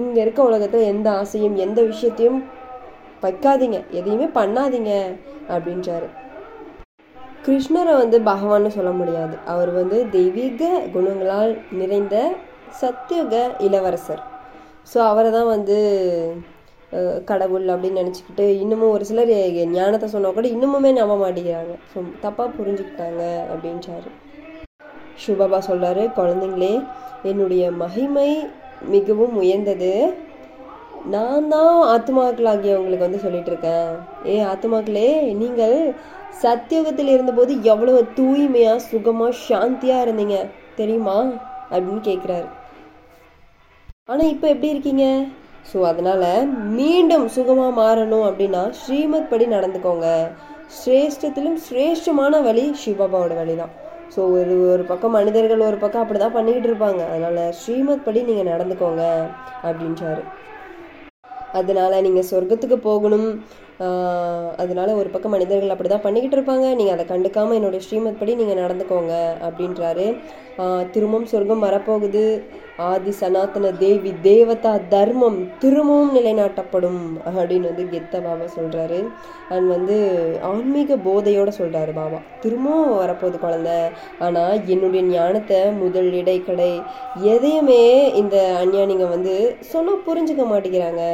இங்கே 0.00 0.20
இருக்க 0.24 0.40
உலகத்தில் 0.50 0.88
எந்த 0.92 1.08
ஆசையும் 1.20 1.56
எந்த 1.66 1.80
விஷயத்தையும் 1.92 2.40
வைக்காதீங்க. 3.24 3.78
எதையுமே 3.98 4.28
பண்ணாதீங்க 4.38 4.92
அப்படின்றாரு. 5.54 6.08
கிருஷ்ணரை 7.46 7.92
வந்து 8.02 8.16
பகவான்னு 8.30 8.70
சொல்ல 8.76 8.90
முடியாது. 9.00 9.34
அவர் 9.52 9.70
வந்து 9.80 9.98
தெய்வீக 10.16 10.70
குணங்களால் 10.94 11.52
நிறைந்த 11.80 12.16
சத்தியுக 12.80 13.34
இளவரசர். 13.66 14.22
ஸோ 14.90 14.98
அவரை 15.10 15.30
தான் 15.38 15.52
வந்து 15.54 15.76
கடவுள் 17.30 17.66
அப்படின்னு 17.72 18.00
நினச்சிக்கிட்டு 18.02 18.44
இன்னமும் 18.62 18.94
ஒரு 18.96 19.04
சிலர் 19.08 19.32
ஞானத்தை 19.74 20.06
சொன்னால் 20.12 20.36
கூட 20.36 20.48
இன்னமுமே 20.56 20.90
நம்ப 21.00 21.14
மாட்டேங்கிறாங்க. 21.22 21.74
ஸோ 21.90 22.04
தப்பாக 22.24 22.48
புரிஞ்சுக்கிட்டாங்க 22.58 23.22
அப்படின்றாரு. 23.52 24.10
சுபபா 25.24 25.58
சொல்கிறாரு 25.68 26.04
குழந்தைங்களே 26.18 26.74
என்னுடைய 27.30 27.64
மகிமை 27.82 28.30
மிகவும் 28.94 29.36
உயர்ந்தது. 29.42 29.92
நான் 31.14 31.48
தான் 31.54 31.74
ஆத்மாக்களாகிய 31.94 32.78
உங்களுக்கு 32.78 33.06
வந்து 33.06 33.24
சொல்லிட்டு 33.24 33.50
இருக்கேன். 33.52 33.90
ஏ 34.32 34.36
ஆத்மாக்களே 34.52 35.08
நீங்கள் 35.40 35.76
சத்தியுகத்தில் 36.42 37.10
இருந்தபோது 37.14 37.52
எவ்வளவு 37.72 38.00
தூய்மையா 38.18 38.74
சுகமா 38.90 39.28
சாந்தியா 39.46 39.96
இருந்தீங்க 40.04 40.36
தெரியுமா? 40.80 41.16
அப்படின்னு 41.72 42.02
கேட்குறாரு 42.10 42.48
ஆனா 44.12 44.22
இப்போ 44.34 44.46
எப்படி 44.52 44.72
இருக்கீங்க? 44.74 45.06
ஸோ 45.70 45.78
அதனால 45.88 46.22
மீண்டும் 46.78 47.26
சுகமா 47.36 47.66
மாறணும் 47.80 48.26
அப்படின்னா 48.28 48.62
ஸ்ரீமத் 48.82 49.30
படி 49.32 49.46
நடந்துக்கோங்க. 49.56 50.06
சிரேஷ்டத்திலும் 50.78 51.58
சிரேஷ்டமான 51.66 52.40
வழி 52.46 52.64
சிவபாபாவோட 52.82 53.34
வழி 53.40 53.54
தான் 53.62 53.74
ஸோ 54.14 54.20
ஒரு 54.38 54.54
ஒரு 54.72 54.82
பக்கம் 54.82 55.16
மனிதர்கள் 55.18 55.68
ஒரு 55.68 55.76
பக்கம் 55.76 56.02
அப்படிதான் 56.02 56.36
பண்ணிக்கிட்டு 56.36 56.68
இருப்பாங்க. 56.70 57.00
அதனால 57.10 57.38
ஸ்ரீமத் 57.60 58.04
படி 58.06 58.20
நீங்க 58.28 58.44
நடந்துக்கோங்க 58.52 59.04
அப்படின்றாரு. 59.68 60.22
அதனால 61.60 62.00
நீங்க 62.06 62.22
சொர்க்கத்துக்கு 62.30 62.78
போகணும் 62.88 63.28
அதனால 64.62 64.88
ஒரு 65.00 65.08
பக்கம் 65.14 65.34
மனிதர்கள் 65.36 65.72
அப்படி 65.74 65.90
தான் 65.90 66.04
பண்ணிக்கிட்டு 66.06 66.36
இருப்பாங்க. 66.38 66.66
நீங்கள் 66.78 66.96
அதை 66.96 67.04
கண்டுக்காமல் 67.10 67.58
என்னுடைய 67.58 67.82
ஸ்ரீமத் 67.86 68.20
படி 68.20 68.32
நீங்கள் 68.40 68.62
நடந்துக்கோங்க 68.64 69.14
அப்படின்றாரு. 69.48 70.06
திருமம் 70.94 70.94
திரும்பவும் 70.94 71.30
சொர்க்கம் 71.32 71.64
வரப்போகுது. 71.66 72.22
ஆதி 72.88 73.12
சனாதன 73.20 73.70
தேவி 73.82 74.10
தேவதா 74.26 74.72
தர்மம் 74.94 75.38
திரும்பவும் 75.62 76.12
நிலைநாட்டப்படும் 76.16 77.00
அப்படின்னு 77.36 77.70
வந்து 77.70 77.84
கெத்த 77.92 78.20
பாபா 78.26 78.46
சொல்கிறாரு 78.56 78.98
அண்ட் 79.54 79.68
வந்து 79.74 79.96
ஆன்மீக 80.50 80.98
போதையோடு 81.06 81.52
சொல்கிறாரு 81.60 81.92
பாபா. 82.00 82.20
திரும்பவும் 82.44 82.92
வரப்போகுது 83.02 83.38
குழந்த. 83.44 83.72
ஆனால் 84.26 84.54
என்னுடைய 84.74 85.02
ஞானத்தை 85.16 85.60
முதல் 85.82 86.10
இடைக்கடை 86.20 86.72
எதையுமே 87.34 87.82
இந்த 88.22 88.38
அஞ்ஞானிங்க 88.62 89.08
வந்து 89.16 89.36
சொன்னால் 89.72 90.06
புரிஞ்சுக்க 90.08 90.44
மாட்டேங்கிறாங்க. 90.52 91.04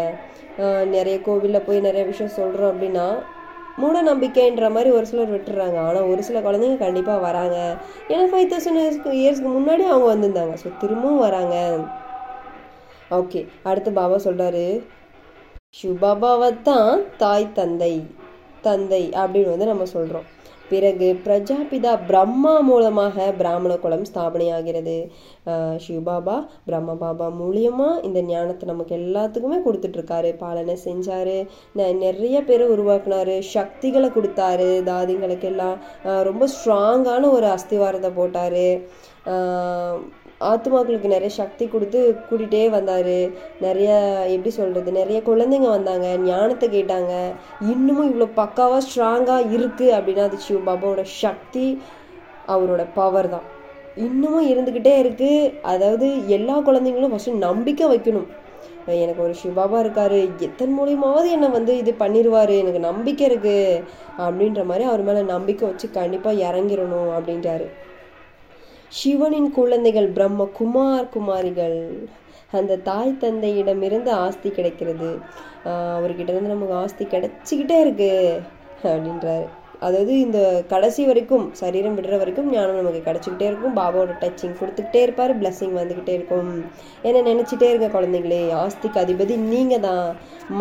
நிறைய 0.95 1.17
கோவிலில் 1.27 1.67
போய் 1.69 1.87
நிறைய 1.87 2.03
விஷயம் 2.11 2.37
சொல்கிறோம் 2.41 2.73
அப்படின்னா 2.73 3.07
மூட 3.83 4.01
நம்பிக்கைன்ற 4.09 4.67
மாதிரி 4.75 4.91
ஒரு 4.97 5.07
சிலர் 5.11 5.33
விட்டுறாங்க. 5.35 5.79
ஆனால் 5.87 6.09
ஒரு 6.11 6.23
சில 6.27 6.41
குழந்தைங்க 6.47 6.79
கண்டிப்பாக 6.83 7.25
வராங்க. 7.29 7.57
ஏன்னா 8.11 8.25
ஃபைவ் 8.33 8.51
தௌசண்ட் 8.53 8.81
இயர்ஸ்க்கு 8.83 9.13
இயர்ஸ்க்கு 9.23 9.51
முன்னாடி 9.57 9.85
அவங்க 9.93 10.09
வந்திருந்தாங்க. 10.13 10.55
ஸோ 10.63 10.71
திரும்பவும் 10.83 11.25
வராங்க. 11.27 11.57
ஓகே 13.21 13.41
அடுத்து 13.71 13.91
பாபா 14.01 14.19
சொல்கிறாரு 14.27 14.67
சுபாபாவை 15.81 16.51
தான் 16.69 16.93
தாய் 17.23 17.47
தந்தை 17.59 17.95
தந்தை 18.67 19.03
அப்படின்னு 19.23 19.53
வந்து 19.55 19.67
நம்ம 19.73 19.87
சொல்கிறோம் 19.97 20.27
பிறகு 20.71 21.09
பிரஜாபிதா 21.25 21.93
பிரம்மா 22.09 22.53
மூலமாக 22.69 23.27
பிராமண 23.41 23.73
குலம் 23.83 24.07
ஸ்தாபனையாகிறது. 24.11 24.97
சிவபாபா 25.85 26.37
பிரம்ம 26.67 26.95
பாபா 27.03 27.27
மூலியமா 27.43 27.89
இந்த 28.09 28.21
ஞானத்தை 28.31 28.67
நமக்கு 28.73 28.95
எல்லாத்துக்குமே 29.03 29.59
கொடுத்துட்ருக்காரு. 29.67 30.33
பாலனை 30.43 30.77
செஞ்சாரு. 30.87 31.37
நிறைய 32.05 32.37
பேரை 32.49 32.67
உருவாக்குனாரு. 32.75 33.37
சக்திகளை 33.55 34.11
கொடுத்தாரு. 34.17 34.71
தாதிங்களுக்கு 34.91 35.49
எல்லாம் 35.53 35.77
ரொம்ப 36.31 36.49
ஸ்ட்ராங்கான 36.57 37.31
ஒரு 37.37 37.49
அஸ்திவாரத்தை 37.57 38.13
போட்டார். 38.21 38.63
ஆத்மாக்களுக்கு 40.51 41.09
நிறைய 41.15 41.31
சக்தி 41.39 41.65
கொடுத்து 41.73 42.01
கூட்டிகிட்டே 42.29 42.63
வந்தார். 42.77 43.17
நிறைய 43.67 43.91
எப்படி 44.35 44.53
சொல்கிறது 44.59 44.93
நிறைய 45.01 45.19
குழந்தைங்க 45.29 45.69
வந்தாங்க 45.77 46.07
ஞானத்தை 46.29 46.69
கேட்டாங்க. 46.77 47.13
இன்னமும் 47.73 48.09
இவ்வளோ 48.11 48.29
பக்காவாக 48.41 48.85
ஸ்ட்ராங்காக 48.87 49.51
இருக்குது 49.57 49.97
அப்படின்னா 49.99 50.29
அது 50.29 50.45
சிவ 50.47 50.61
பாபாவோட 50.71 51.05
சக்தி 51.23 51.67
அவரோட 52.55 52.85
பவர் 53.01 53.33
தான். 53.35 53.47
இன்னமும் 54.07 54.49
இருந்துக்கிட்டே 54.53 54.95
இருக்குது 55.03 55.53
அதாவது 55.73 56.07
எல்லா 56.37 56.57
குழந்தைங்களும் 56.69 57.13
ஃபஸ்ட்டு 57.13 57.45
நம்பிக்கை 57.49 57.87
வைக்கணும். 57.93 58.31
எனக்கு 59.03 59.21
ஒரு 59.27 59.35
சிவபாபா 59.41 59.79
இருக்காரு 59.83 60.19
எத்தன் 60.47 60.75
மூலியமாவது 60.79 61.29
என்னை 61.35 61.49
வந்து 61.55 61.73
இது 61.83 61.93
பண்ணிடுவார் 62.03 62.53
எனக்கு 62.63 62.81
நம்பிக்கை 62.89 63.25
இருக்குது 63.31 63.81
அப்படின்ற 64.25 64.63
மாதிரி 64.71 64.85
அவர் 64.89 65.07
மேலே 65.09 65.23
நம்பிக்கை 65.35 65.65
வச்சு 65.69 65.87
கண்டிப்பாக 65.99 66.43
இறங்கிடணும் 66.49 67.11
அப்படின்றாரு 67.17 67.67
சிவனின் 68.99 69.51
குழந்தைகள் 69.59 70.09
பிரம்ம 70.17 70.49
குமார் 70.59 71.11
குமாரிகள். 71.15 71.81
அந்த 72.59 72.79
தாய் 72.89 73.19
தந்தையிடமிருந்து 73.23 74.11
ஆஸ்தி 74.25 74.51
கிடைக்கிறது. 74.51 75.11
அவர்கிட்ட 75.97 76.31
இருந்து 76.33 76.55
நமக்கு 76.55 76.75
ஆஸ்தி 76.83 77.05
கிடைச்சிக்கிட்டே 77.13 77.77
இருக்கு 77.85 78.15
அப்படின்றாரு. 78.93 79.47
அதாவது 79.87 80.13
இந்த 80.25 80.39
கடைசி 80.73 81.03
வரைக்கும் 81.09 81.47
சரீரம் 81.61 81.97
விடுற 81.97 82.19
வரைக்கும் 82.21 82.51
ஞானம் 82.53 82.79
நமக்கு 82.81 83.01
கிடைச்சிக்கிட்டே 83.07 83.47
இருக்கும். 83.51 83.75
பாபாவோட 83.79 84.13
டச்சிங் 84.23 84.55
கொடுத்துக்கிட்டே 84.61 85.01
இருப்பார் 85.07 85.33
பிளஸ்ஸிங் 85.41 85.75
வந்துக்கிட்டே 85.81 86.15
இருக்கும். 86.19 86.53
என்ன 87.09 87.23
நினச்சிட்டே 87.31 87.69
இருக்க 87.73 87.89
குழந்தைங்களே 87.97 88.41
ஆஸ்திக்கு 88.63 89.03
அதிபதி 89.05 89.37
நீங்க 89.53 89.79
தான் 89.89 90.07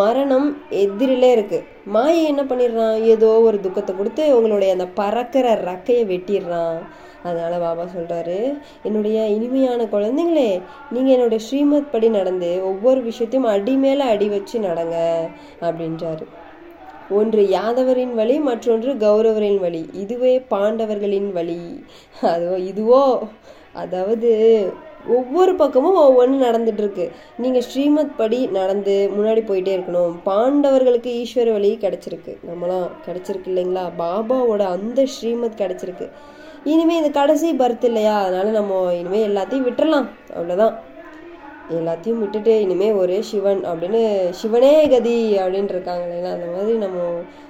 மரணம் 0.01 0.49
எதிரிலே 0.83 1.31
இருக்கு. 1.37 1.59
மாயை 1.95 2.23
என்ன 2.31 2.43
பண்ணிடுறான்? 2.49 2.97
ஏதோ 3.13 3.31
ஒரு 3.47 3.59
துக்கத்தை 3.67 3.95
கொடுத்து 3.95 4.25
உங்களுடைய 4.39 4.75
அந்த 4.77 4.87
பறக்கிற 5.01 5.55
ரக்கையை 5.69 6.03
வெட்டிடுறான். 6.13 6.77
அதனால் 7.23 7.63
பாபா 7.65 7.83
சொல்கிறாரு 7.95 8.37
என்னுடைய 8.83 9.17
இனிமையான 9.27 9.83
குழந்தைங்களே 9.83 10.49
நீங்கள் 10.91 11.13
என்னுடைய 11.15 11.41
ஸ்ரீமத் 11.45 11.91
படி 11.91 12.09
நடந்து 12.09 12.51
ஒவ்வொரு 12.65 13.01
விஷயத்தையும் 13.01 13.51
அடி 13.55 13.75
மேலே 13.75 14.05
அடி 14.13 14.27
வச்சு 14.27 14.59
நடங்க 14.59 14.95
அப்படின்றாரு. 15.61 16.25
ஒன்று 17.09 17.41
யாதவரின் 17.49 18.13
வழி 18.13 18.35
மற்றொன்று 18.39 18.91
கௌரவரின் 18.93 19.59
வழி. 19.59 19.81
இதுவே 19.93 20.33
பாண்டவர்களின் 20.51 21.31
வழி. 21.31 21.61
அதுவோ 22.33 22.57
இதுவோ 22.71 23.03
அதாவது 23.73 24.31
ஒவ்வொரு 25.07 25.55
பக்கமும் 25.55 25.99
ஒவ்வொன்று 25.99 26.45
நடந்துட்டு 26.45 26.73
இருக்கு 26.73 27.11
நீங்க 27.37 27.61
ஸ்ரீமத் 27.61 28.17
படி 28.17 28.47
நடந்து 28.47 29.11
முன்னாடி 29.17 29.41
போயிட்டே 29.43 29.77
இருக்கணும். 29.77 30.15
பாண்டவர்களுக்கு 30.25 31.25
ஈஸ்வர 31.25 31.51
வழி 31.51 31.77
கிடைச்சிருக்கு. 31.81 32.37
நம்மளாம் 32.47 32.89
கிடைச்சிருக்கு 33.05 33.47
இல்லைங்களா? 33.47 33.91
பாபாவோட 33.99 34.59
அந்த 34.59 35.05
ஸ்ரீமத் 35.05 35.59
கிடைச்சிருக்கு. 35.59 36.09
இனிமே 36.63 36.97
இந்த 36.97 37.09
கடைசி 37.09 37.53
பர்த் 37.53 37.83
இல்லையா? 37.83 38.21
அதனால 38.21 38.49
நம்ம 38.49 38.93
இனிமே 38.93 39.27
எல்லாத்தையும் 39.27 39.67
விட்டுறலாம். 39.69 40.07
அவ்வளவுதான். 40.33 40.79
எல்லாத்தையும் 41.69 42.19
விட்டுட்டு 42.19 42.61
இனிமே 42.61 42.91
ஒரே 42.91 43.21
சிவன் 43.21 43.65
அப்படின்னு 43.65 44.29
சிவனே 44.29 44.87
கதி 44.87 45.37
அப்படின்னு 45.37 45.63
இருக்காங்க 45.63 46.05
இல்லைங்களா? 46.05 46.31
அந்த 46.31 46.45
மாதிரி 46.55 46.77
நம்ம 46.77 46.97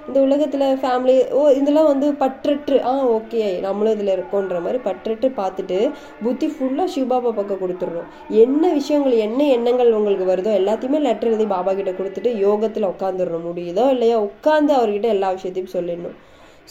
இந்த 0.08 0.18
உலகத்தில் 0.26 0.64
ஃபேமிலி 0.82 1.14
ஓ 1.38 1.42
இதெல்லாம் 1.58 1.88
வந்து 1.90 2.06
பற்றற்று 2.22 2.76
ஆ 2.90 2.92
ஓகே 3.16 3.44
நம்மளும் 3.66 3.94
இதில் 3.96 4.12
இருக்கோன்ற 4.14 4.58
மாதிரி 4.64 4.78
பற்றற்று 4.88 5.28
பார்த்துட்டு 5.40 5.78
புத்தி 6.24 6.46
ஃபுல்லாக 6.54 6.92
சிவபாபா 6.94 7.30
பக்கம் 7.38 7.62
கொடுத்துடணும். 7.62 8.10
என்ன 8.44 8.72
விஷயங்கள் 8.78 9.16
என்ன 9.26 9.40
எண்ணங்கள் 9.56 9.96
உங்களுக்கு 9.98 10.26
வருதோ 10.32 10.52
எல்லாத்தையுமே 10.60 11.00
லெட்டர் 11.06 11.30
எழுதி 11.30 11.46
பாபா 11.54 11.72
கிட்ட 11.80 11.94
கொடுத்துட்டு 12.00 12.32
யோகத்தில் 12.46 12.90
உட்காந்துடணும் 12.92 13.48
முடியுதோ 13.50 13.86
இல்லையா 13.96 14.18
உட்காந்து 14.28 14.74
அவர்கிட்ட 14.78 15.08
எல்லா 15.16 15.30
விஷயத்தையும் 15.38 15.74
சொல்லிடணும். 15.76 16.18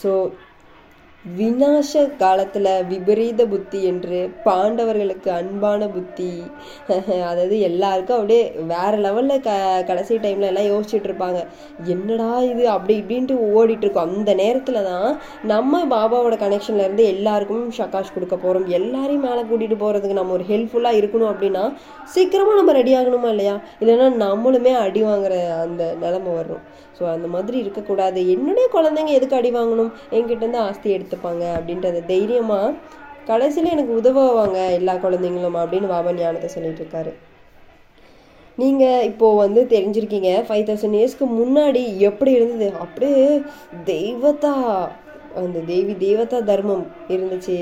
ஸோ 0.03 0.11
விநாச 1.25 1.91
காலத்தில் 2.17 2.65
விபரீத 2.87 3.41
புத்தி 3.45 3.83
என்று 3.83 4.17
பாண்டவர்களுக்கு 4.45 5.29
அன்பான 5.29 5.87
புத்தி. 5.87 6.31
அதாவது 7.29 7.59
எல்லாருக்கும் 7.59 8.17
அப்படியே 8.17 8.41
வேற 8.67 8.97
லெவலில் 8.97 9.41
க 9.41 9.51
கடைசி 9.87 10.15
டைம்ல 10.15 10.49
எல்லாம் 10.51 10.67
யோசிச்சுட்டு 10.71 11.07
இருப்பாங்க. 11.09 11.39
என்னடா 11.85 12.41
இது 12.41 12.69
அப்படி 12.69 12.95
இப்படின்ட்டு 13.01 13.37
ஓடிட்டு 13.55 13.85
இருக்கோம். 13.85 14.11
அந்த 14.15 14.33
நேரத்தில் 14.33 14.81
தான் 14.83 15.07
நம்ம 15.43 15.81
பாபாவோட 15.85 16.37
கனெக்ஷன்ல 16.43 16.85
இருந்து 16.87 17.05
எல்லாருக்கும் 17.05 17.71
சகாஷ் 17.71 18.13
கொடுக்க 18.13 18.35
போகிறோம் 18.35 18.67
எல்லாரையும் 18.79 19.25
மேலே 19.27 19.41
கூட்டிட்டு 19.41 19.77
போறதுக்கு 19.85 20.19
நம்ம 20.21 20.33
ஒரு 20.33 20.43
ஹெல்ப்ஃபுல்லாக 20.43 20.99
இருக்கணும் 21.01 21.31
அப்படின்னா 21.33 21.63
சீக்கிரமாக 22.03 22.55
நம்ம 22.55 22.71
ரெடி 22.71 22.95
ஆகணுமா 22.95 23.29
இல்லையா? 23.29 23.55
இல்லைன்னா 23.81 24.09
நம்மளுமே 24.25 24.73
அடி 24.75 25.03
வாங்குற 25.03 25.33
அந்த 25.65 25.95
நிலைமை 25.99 26.33
வரும். 26.33 26.63
ஸோ 26.99 27.03
அந்த 27.11 27.27
மாதிரி 27.27 27.57
இருக்கக்கூடாது. 27.57 28.29
என்னுடைய 28.29 28.67
குழந்தைங்க 28.73 29.07
எதுக்கு 29.07 29.35
அடி 29.35 29.51
வாங்கணும்? 29.51 29.91
என்கிட்ட 30.11 30.43
இருந்து 30.43 30.57
ஆஸ்தி 30.57 30.89
எடுத்துப்பாங்க 31.13 31.45
அப்படின்றத 31.57 32.05
தைரியமா 32.13 32.61
கடைசியில் 33.29 33.73
எனக்கு 33.73 33.93
உதவுவாங்க 33.99 34.57
எல்லா 34.79 34.93
குழந்தைங்களும் 35.03 35.61
அப்படின்னு 35.61 35.91
வாபா 35.91 36.11
ஞானத்தை 36.15 36.49
சொல்லிட்டு 36.53 36.81
இருக்காரு. 36.83 37.11
நீங்கள் 38.57 39.05
இப்போது 39.09 39.39
வந்து 39.43 39.61
தெரிஞ்சிருக்கீங்க 39.75 40.31
ஃபைவ் 40.47 40.65
தௌசண்ட் 40.67 40.97
இயர்ஸ்க்கு 40.97 41.25
முன்னாடி 41.39 41.83
எப்படி 42.09 42.31
இருந்தது? 42.39 42.67
அப்படியே 42.85 43.23
தெய்வத்தா 43.93 44.51
அந்த 45.41 45.59
தேவி 45.69 45.93
தேவதா 46.03 46.39
தர்மம் 46.49 46.83
இருந்துச்சு. 47.13 47.55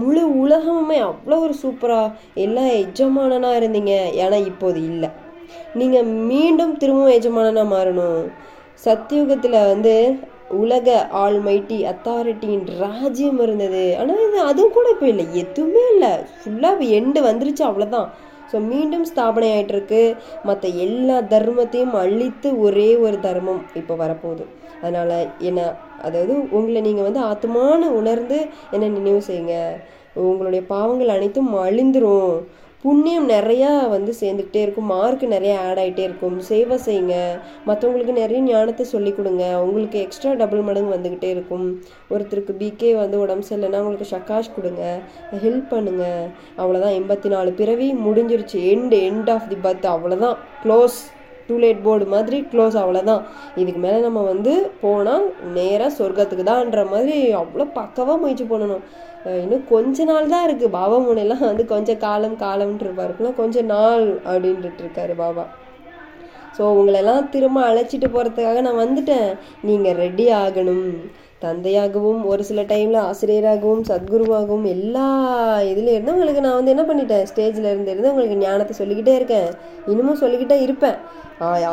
முழு 0.00 0.22
உலகமுமே 0.44 0.96
அவ்வளோ 1.08 1.36
ஒரு 1.46 1.54
சூப்பராக 1.60 2.14
எல்லாம் 2.44 2.70
எஜமானனாக 2.80 3.60
இருந்தீங்க 3.60 3.92
ஏன்னா 4.22 4.38
இப்போது 4.52 4.80
இல்லை. 4.92 5.10
நீங்கள் 5.80 6.10
மீண்டும் 6.30 6.74
திரும்பவும் 6.82 7.16
எஜமானனாக 7.18 7.72
மாறணும். 7.74 8.24
சத்தியுகத்தில் 8.86 9.58
வந்து 9.72 9.94
உலக 10.60 10.88
ஆல்மைட்டி 11.24 11.78
அத்தாரிட்டின் 11.92 12.64
ராஜ்யம் 12.82 13.40
இருந்தது. 13.46 13.84
ஆனால் 14.00 14.22
இது 14.26 14.38
அதுவும் 14.50 14.76
கூட 14.76 14.88
இப்போ 14.94 15.06
இல்லை. 15.12 15.26
எதுவுமே 15.42 15.82
இல்லை. 15.94 16.12
ஃபுல்லாக 16.40 16.88
எண்டு 16.98 17.20
வந்துருச்சு 17.30 17.64
அவ்வளோதான் 17.70 18.08
ஸோ 18.50 18.58
மீண்டும் 18.72 19.06
ஸ்தாபனை 19.10 19.46
ஆயிட்டு 19.54 19.74
இருக்கு 19.74 20.02
மற்ற 20.48 20.68
எல்லா 20.84 21.16
தர்மத்தையும் 21.32 21.94
அழித்து 22.02 22.48
ஒரே 22.66 22.90
ஒரு 23.04 23.16
தர்மம் 23.20 23.62
இப்போ 23.80 23.94
வரப்போகுது. 24.02 24.44
அதனால் 24.82 25.16
என்ன 25.48 25.60
அதாவது 26.06 26.34
உங்களை 26.56 26.80
நீங்கள் 26.88 27.06
வந்து 27.08 27.22
ஆத்மான 27.30 27.88
உணர்ந்து 28.00 28.38
என்ன 28.74 28.90
நினைவு 28.98 29.22
செய்யுங்க. 29.28 29.56
உங்களுடைய 30.30 30.62
பாவங்கள் 30.74 31.14
அனைத்தும் 31.16 31.50
அழிந்துரும். 31.68 32.34
புண்ணியம் 32.84 33.28
நிறையா 33.28 33.68
வந்து 33.92 34.12
சேர்ந்துக்கிட்டே 34.20 34.62
இருக்கும். 34.64 34.90
மார்க் 34.94 35.22
நிறையா 35.34 35.54
ஆட் 35.66 35.78
ஆகிட்டே 35.82 36.02
இருக்கும். 36.08 36.34
சேவை 36.48 36.76
செய்யுங்க. 36.86 37.14
மற்றவங்களுக்கு 37.68 38.14
நிறைய 38.18 38.40
ஞானத்தை 38.48 38.84
சொல்லி 38.92 39.12
கொடுங்க. 39.18 39.44
உங்களுக்கு 39.66 39.98
எக்ஸ்ட்ரா 40.06 40.32
டபுள் 40.40 40.66
மடங்கு 40.66 40.94
வந்துக்கிட்டே 40.96 41.30
இருக்கும். 41.36 41.64
ஒருத்தருக்கு 42.14 42.54
பிகே 42.62 42.90
வந்து 43.00 43.16
உடம்பு 43.22 43.46
சரியில்லைன்னா 43.48 43.80
உங்களுக்கு 43.84 44.08
சக்காஷ் 44.16 44.54
கொடுங்க. 44.56 44.82
ஹெல்ப் 45.44 45.72
பண்ணுங்க. 45.74 46.04
அவ்வளோதான் 46.60 46.96
எண்பத்தி 47.00 47.30
நாலு 47.34 47.52
பிறவி 47.62 47.88
முடிஞ்சிருச்சு. 48.06 48.60
End 48.74 48.96
end 49.08 49.32
of 49.36 49.48
the 49.52 49.58
birth 49.68 49.88
அவ்வளோதான் 49.94 50.36
க்ளோஸ் 50.64 50.98
டூலேட் 51.48 51.80
போர்டு 51.86 52.04
மாதிரி 52.12 52.36
க்ளோஸ் 52.52 52.76
அவ்வளோதான் 52.82 53.24
இதுக்கு 53.62 53.80
மேலே 53.86 53.98
நம்ம 54.04 54.20
வந்து 54.28 54.52
போனால் 54.84 55.26
நேராக 55.56 55.90
சொர்க்கத்துக்கு 55.98 56.44
தான்ன்ற 56.52 56.82
மாதிரி 56.92 57.16
அவ்வளோ 57.40 57.66
பக்கவாக 57.80 58.20
முயற்சி 58.22 58.46
பண்ணணும். 58.52 58.84
இன்னும் 59.42 59.66
கொஞ்ச 59.72 60.04
நாள் 60.08 60.32
தான் 60.32 60.46
இருக்குது 60.46 60.74
பாபா 60.78 60.96
முனையெல்லாம் 61.04 61.44
வந்து 61.50 61.64
கொஞ்சம் 61.74 62.00
காலம் 62.06 62.38
காலம்ன்ட்டு 62.44 62.86
இருப்பாருக்குன்னா 62.86 63.32
கொஞ்ச 63.40 63.62
நாள் 63.74 64.06
அப்படின்ட்டு 64.30 64.82
இருக்காரு 64.84 65.14
பாபா. 65.22 65.44
ஸோ 66.56 66.64
உங்களெல்லாம் 66.78 67.22
திரும்ப 67.34 67.60
அழைச்சிட்டு 67.68 68.08
போகிறதுக்காக 68.14 68.60
நான் 68.66 68.82
வந்துட்டேன். 68.84 69.28
நீங்கள் 69.68 69.96
ரெடி 70.02 70.26
ஆகணும். 70.42 70.88
தந்தையாகவும் 71.44 72.20
ஒரு 72.32 72.42
சில 72.48 72.60
டைமில் 72.72 73.00
ஆசிரியராகவும் 73.08 73.82
சத்குருவாகவும் 73.88 74.66
எல்லா 74.74 75.06
இதுலேருந்து 75.70 76.14
உங்களுக்கு 76.14 76.44
நான் 76.46 76.58
வந்து 76.58 76.72
என்ன 76.74 76.84
பண்ணிட்டேன்? 76.90 77.26
ஸ்டேஜில் 77.30 77.70
இருந்து 77.72 77.92
இருந்து 77.92 78.12
உங்களுக்கு 78.12 78.38
ஞானத்தை 78.44 78.76
சொல்லிக்கிட்டே 78.80 79.14
இருக்கேன். 79.18 79.50
இன்னமும் 79.92 80.22
சொல்லிக்கிட்டே 80.22 80.58
இருப்பேன். 80.66 80.98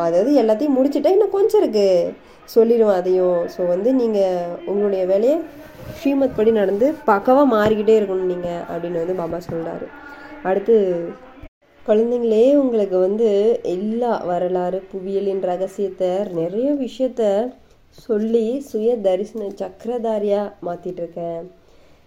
அதாவது 0.06 0.32
எல்லாத்தையும் 0.42 0.78
முடிச்சுட்டேன் 0.78 1.16
இன்னும் 1.18 1.36
கொஞ்சம் 1.38 1.62
இருக்குது 1.64 2.12
சொல்லிடுவேன் 2.56 3.00
அதையும். 3.02 3.42
ஸோ 3.56 3.68
வந்து 3.74 3.90
நீங்கள் 4.02 4.56
உங்களுடைய 4.72 5.04
வேலையை 5.14 5.36
ஸ்ரீமத் 5.98 6.38
படி 6.38 6.52
நடந்து 6.52 6.88
பக்கவாக 7.06 7.52
மாறிக்கிட்டே 7.56 7.96
இருக்கணும் 8.00 8.32
நீங்கள் 8.34 8.64
அப்படின்னு 8.72 9.02
வந்து 9.04 9.20
பாபா 9.22 9.40
சொல்கிறாரு 9.50 9.88
அடுத்து 10.50 10.76
குழந்தைங்களே 11.88 12.46
உங்களுக்கு 12.56 12.98
வந்து 13.00 13.30
எல்லா 13.76 14.12
வரலாறு 14.26 14.80
புவியியலின் 14.92 15.42
ரகசியத்தை 15.52 16.12
நிறைய 16.40 16.68
விஷயத்த 16.86 17.22
சொல்லி 18.06 18.44
சுய 18.70 18.90
தரிசன 19.06 19.48
சக்கரதாரியா 19.62 20.42
மாத்திட்டு 20.68 21.02
இருக்கேன். 21.04 21.42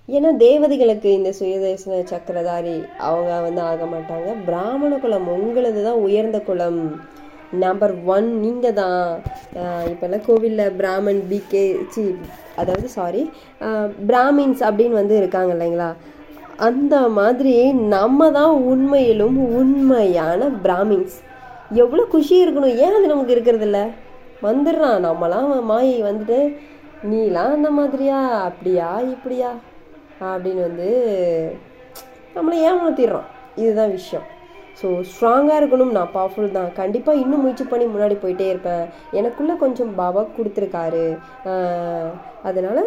ஏன்னா 0.09 0.31
தேவதைகளுக்கு 0.37 1.09
இந்த 1.19 1.31
சுயதரிசன 1.41 1.99
சக்கரதாரி 2.13 2.77
அவங்க 3.09 3.33
வந்து 3.41 3.61
ஆக 3.71 3.85
மாட்டாங்க. 3.85 4.31
பிராமண 4.47 4.93
குலம் 4.97 5.29
உங்களது 5.37 5.83
தான் 5.85 6.03
உயர்ந்த 6.07 6.41
குலம். 6.41 6.81
நம்பர் 7.65 7.95
ஒன் 8.15 8.29
நீங்கள் 8.45 8.77
தான். 8.81 9.05
இப்போல்லாம் 9.91 10.25
கோவிலில் 10.29 10.75
பிராமன் 10.81 11.21
பிகே 11.31 11.65
சி 11.95 12.05
அதாவது 12.61 12.89
சாரி 12.97 13.23
பிராமின்ஸ் 14.11 14.63
அப்படின்னு 14.69 15.01
வந்து 15.01 15.15
இருக்காங்க 15.23 15.53
இல்லைங்களா? 15.57 15.91
அந்த 16.69 16.97
மாதிரி 17.19 17.55
நம்ம 17.95 18.31
தான் 18.39 18.55
உண்மையிலும் 18.73 19.39
உண்மையான 19.61 20.49
பிராமின்ஸ். 20.65 21.17
எவ்வளோ 21.83 22.05
குஷி 22.15 22.37
இருக்கணும் 22.45 22.79
ஏன் 22.85 22.97
அது 22.99 23.13
நமக்கு 23.13 23.37
இருக்கிறதில்ல 23.37 23.81
வந்துடுறான் 24.49 25.05
நம்மலாம் 25.09 25.51
மாயை 25.71 25.99
வந்துட்டு 26.09 26.39
நீலாம் 27.13 27.55
அந்த 27.57 27.71
மாதிரியா? 27.79 28.21
அப்படியா? 28.49 28.91
இப்படியா? 29.15 29.51
அப்படின்னு 30.33 30.63
வந்து 30.69 30.91
நம்மளை 32.37 32.57
ஏமாத்திடுறோம் 32.69 33.29
இதுதான் 33.63 33.95
விஷயம். 33.99 34.27
ஸோ 34.81 34.89
ஸ்ட்ராங்காக 35.11 35.59
இருக்கணும் 35.61 35.95
நான் 35.97 36.13
பவர்ஃபுல் 36.17 36.57
தான். 36.59 36.71
கண்டிப்பாக 36.81 37.23
இன்னும் 37.23 37.43
முயற்சி 37.45 37.65
பண்ணி 37.73 37.87
முன்னாடி 37.95 38.17
போயிட்டே 38.25 38.47
இருப்பேன். 38.53 38.85
எனக்குள்ளே 39.21 39.57
கொஞ்சம் 39.65 39.93
பாபா 40.01 40.23
கொடுத்துருக்காரு. 40.37 41.07
அதனால் 42.51 42.83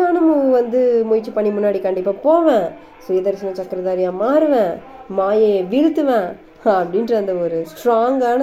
நானும் 0.00 0.32
வந்து 0.58 0.80
முயற்சி 1.10 1.32
பண்ணி 1.34 1.52
முன்னாடி 1.58 1.80
கண்டிப்பாக 1.88 2.22
போவேன். 2.26 2.66
சுயதர்சன 3.06 3.54
சக்கரதாரியாக 3.60 4.20
மாறுவேன். 4.24 4.74
மாயையை 5.20 5.60
வீழ்த்துவேன். 5.74 6.28
அப்படின்ற 6.72 7.14
அந்த 7.20 7.32
ஒரு 7.44 7.56
ஸ்ட்ராங்கான 7.70 8.42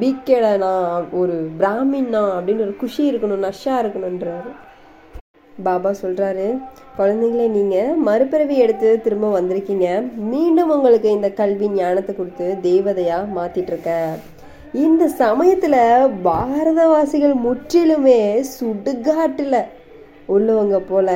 பீக்கேடை 0.00 0.50
நான் 0.62 1.06
ஒரு 1.20 1.36
பிராமின்னா 1.60 2.22
அப்படின்னு 2.36 2.64
ஒரு 2.66 2.74
குஷி 2.82 3.02
இருக்கணும் 3.10 3.44
நஷ்ஷாக 3.46 3.82
இருக்கணுன்றாரு 3.82 4.50
பாபா 5.66 5.90
சொல்கிறாரு 6.02 6.46
குழந்தைங்களே 6.96 7.46
நீங்கள் 7.56 7.94
மறுபிறவி 8.06 8.56
எடுத்து 8.64 8.88
திரும்ப 9.04 9.28
வந்திருக்கீங்க. 9.36 9.86
மீண்டும் 10.32 10.72
உங்களுக்கு 10.74 11.08
இந்த 11.18 11.28
கல்வி 11.38 11.68
ஞானத்தை 11.78 12.12
கொடுத்து 12.14 12.46
தேவதையாக 12.68 13.32
மாற்றிட்டுருக்க 13.38 13.92
இந்த 14.84 15.04
சமயத்தில் 15.22 15.78
பாரதவாசிகள் 16.26 17.34
முற்றிலுமே 17.46 18.20
சுடுகாட்டில் 18.56 19.58
உள்ளவங்க 20.34 20.76
போல 20.90 21.08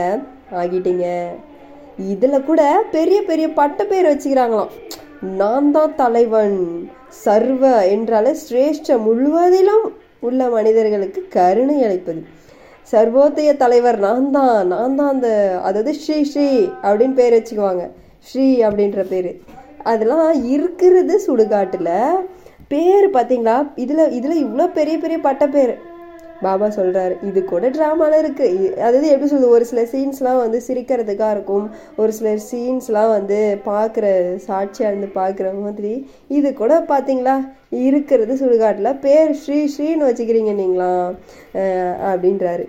ஆகிட்டீங்க. 0.63 1.07
இதில் 2.13 2.47
கூட 2.49 2.63
பெரிய 2.97 3.19
பெரிய 3.31 3.47
பட்ட 3.61 3.85
பேர் 3.91 4.11
வச்சுக்கிறாங்களாம். 4.11 4.73
நான் 5.41 5.71
தான் 5.77 5.95
தலைவன் 6.01 6.59
சர்வ 7.25 7.65
என்றாலே 7.95 8.33
சிரேஷ்ட 8.43 8.99
முழுவதிலும் 9.07 9.87
உள்ள 10.27 10.49
மனிதர்களுக்கு 10.57 11.21
கருணை 11.37 11.79
அளிப்பது. 11.87 12.21
சர்வோதய 12.93 13.51
தலைவர் 13.63 13.99
நான் 14.07 14.29
தான் 14.37 14.59
நான் 14.73 14.97
தான் 14.99 15.13
அந்த 15.15 15.29
அதாவது 15.69 15.93
ஸ்ரீ 16.03 16.19
ஸ்ரீ 16.33 16.47
அப்படின்னு 16.87 17.19
பேர் 17.21 17.37
வச்சுக்குவாங்க. 17.37 17.85
ஸ்ரீ 18.29 18.47
அப்படின்ற 18.67 19.03
பேர். 19.13 19.31
அதெல்லாம் 19.93 20.37
இருக்கிறது 20.55 21.15
சுடுகாட்டில். 21.27 21.91
பேர் 22.73 23.07
பார்த்தீங்களா 23.17 23.57
இதில் 23.83 24.13
இதில் 24.19 24.43
இவ்வளோ 24.45 24.65
பெரிய 24.79 24.97
பெரிய 25.03 25.19
பட்ட 25.27 25.45
பேர். 25.57 25.75
பாபா 26.45 26.67
சொல்கிறாரு 26.79 27.15
இது 27.29 27.41
கூட 27.51 27.67
ட்ராமால 27.77 28.17
இருக்குது 28.23 28.65
அதாவது 28.87 29.07
எப்படி 29.13 29.29
சொல்லுது 29.31 29.55
ஒரு 29.57 29.67
சில 29.71 29.83
சீன்ஸ்லாம் 29.93 30.41
வந்து 30.43 30.59
சிரிக்கிறதுக்காக 30.67 31.35
இருக்கும். 31.37 31.67
ஒரு 32.01 32.13
சில 32.19 32.31
சீன்ஸ்லாம் 32.49 33.13
வந்து 33.17 33.39
பார்க்குற 33.71 34.07
சாட்சியாக 34.49 34.91
இருந்து 34.91 35.09
பார்க்குற 35.21 35.51
மாதிரி. 35.65 35.93
இது 36.39 36.49
கூட 36.63 36.75
பார்த்தீங்களா 36.93 37.37
இருக்கிறது 37.89 38.35
சுடுகாட்டில். 38.43 38.99
பேர் 39.07 39.33
ஸ்ரீ 39.43 39.61
ஸ்ரீன்னு 39.75 40.09
வச்சுக்கிறீங்க 40.09 40.55
நீங்களா 40.63 40.91
அப்படின்றாரு. 42.11 42.67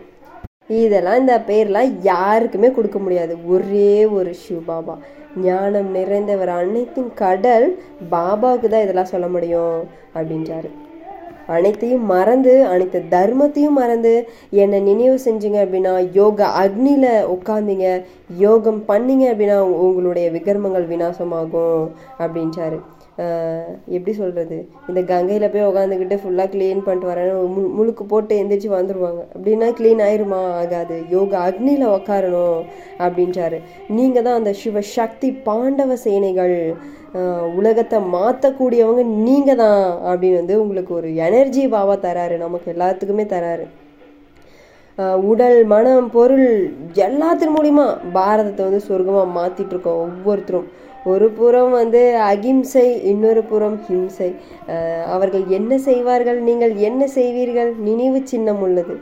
இதெல்லாம் 0.70 1.20
இந்த 1.20 1.36
பேர்லாம் 1.48 1.92
யாருக்குமே 2.02 2.72
கொடுக்க 2.72 3.00
முடியாது. 3.00 3.36
ஒரே 3.46 4.06
ஒரு 4.06 4.36
ஷிவ் 4.42 4.66
பாபா. 4.66 4.96
ஞானம் 5.44 5.90
நிறைந்தவர் 5.96 6.52
அனைத்தும் 6.62 7.14
கடல் 7.14 7.68
பாபாவுக்கு 8.12 8.68
தான் 8.68 8.86
இதெல்லாம் 8.86 9.14
சொல்ல 9.14 9.28
முடியும் 9.28 9.78
அப்படின்றாரு. 10.18 10.70
அனைத்தையும் 11.56 12.06
மறந்து 12.06 12.54
அனைத்து 12.66 13.00
தர்மத்தையும் 13.10 13.78
மறந்து 13.82 14.14
என்னை 14.64 14.80
நினைவு 14.80 15.18
செஞ்சீங்க 15.26 15.60
அப்படின்னா 15.66 15.94
யோகா 16.20 16.48
அக்னியில் 16.64 17.10
உட்காந்தீங்க 17.36 17.88
யோகம் 18.38 18.84
பண்ணீங்க 18.88 19.26
அப்படின்னா 19.34 19.58
உங்களுடைய 19.86 20.30
விகர்மங்கள் 20.32 20.92
விநாசமாகும் 20.94 21.84
அப்படின்றாரு. 22.20 22.80
எப்படி 23.96 24.14
சொல்கிறது 24.20 24.58
இந்த 24.90 25.02
கங்கையில் 25.12 25.52
போய் 25.54 25.68
உட்காந்துக்கிட்டு 25.70 26.18
ஃபுல்லாக 26.24 26.52
க்ளீன் 26.54 26.84
பண்ணிட்டு 26.88 27.10
வரேன்னு 27.12 27.36
மு 27.54 27.62
முழுக்கு 27.78 28.04
போட்டு 28.12 28.34
எந்திரிச்சு 28.42 28.70
வந்துடுவாங்க 28.74 29.22
அப்படின்னா 29.36 29.70
க்ளீன் 29.80 30.04
ஆயிருமா? 30.08 30.42
ஆகாது. 30.62 30.98
யோகா 31.16 31.40
அக்னியில் 31.48 31.86
உக்காரணும் 31.96 32.60
அப்படின்றாரு. 33.06 33.60
நீங்கள் 33.98 34.26
தான் 34.28 34.40
அந்த 34.42 34.54
சிவ 34.62 34.84
சக்தி 34.98 35.32
பாண்டவ 35.50 35.98
சேனைகள் 36.06 36.56
உலகத்தை 37.60 38.00
மாற்றக்கூடியவங்க 38.16 39.04
நீங்கள் 39.28 39.60
தான் 39.64 39.84
அப்படின்னு 40.10 40.40
வந்து 40.42 40.56
உங்களுக்கு 40.64 40.94
ஒரு 41.02 41.10
எனர்ஜி 41.28 41.64
பாவா 41.76 41.98
தராரு. 42.08 42.38
நமக்கு 42.46 42.68
எல்லாத்துக்குமே 42.76 43.28
தராரு. 43.36 43.68
உடல் 45.32 45.60
மனம் 45.72 46.08
பொருள் 46.14 46.50
எல்லாத்தின் 47.08 47.56
மூலிமா 47.56 47.84
பாரதத்தை 48.16 48.62
வந்து 48.68 48.88
சொர்க்கமாக 48.90 49.34
மாற்றிட்டுருக்கோம் 49.40 50.00
ஒவ்வொருத்தரும். 50.06 50.70
ஒரு 51.12 51.28
புறம் 51.38 51.74
வந்து 51.80 52.02
அகிம்சை 52.32 52.86
இன்னொரு 53.12 53.42
புறம் 53.52 53.78
ஹிம்சை. 53.88 54.30
அவர்கள் 55.16 55.46
என்ன 55.58 55.74
செய்வார்கள்? 55.88 56.40
நீங்கள் 56.50 56.74
என்ன 56.90 57.04
செய்வீர்கள்? 57.18 57.72
நினைவு 57.88 58.20
சின்னம் 58.32 58.62
உள்ளது. 58.68 58.96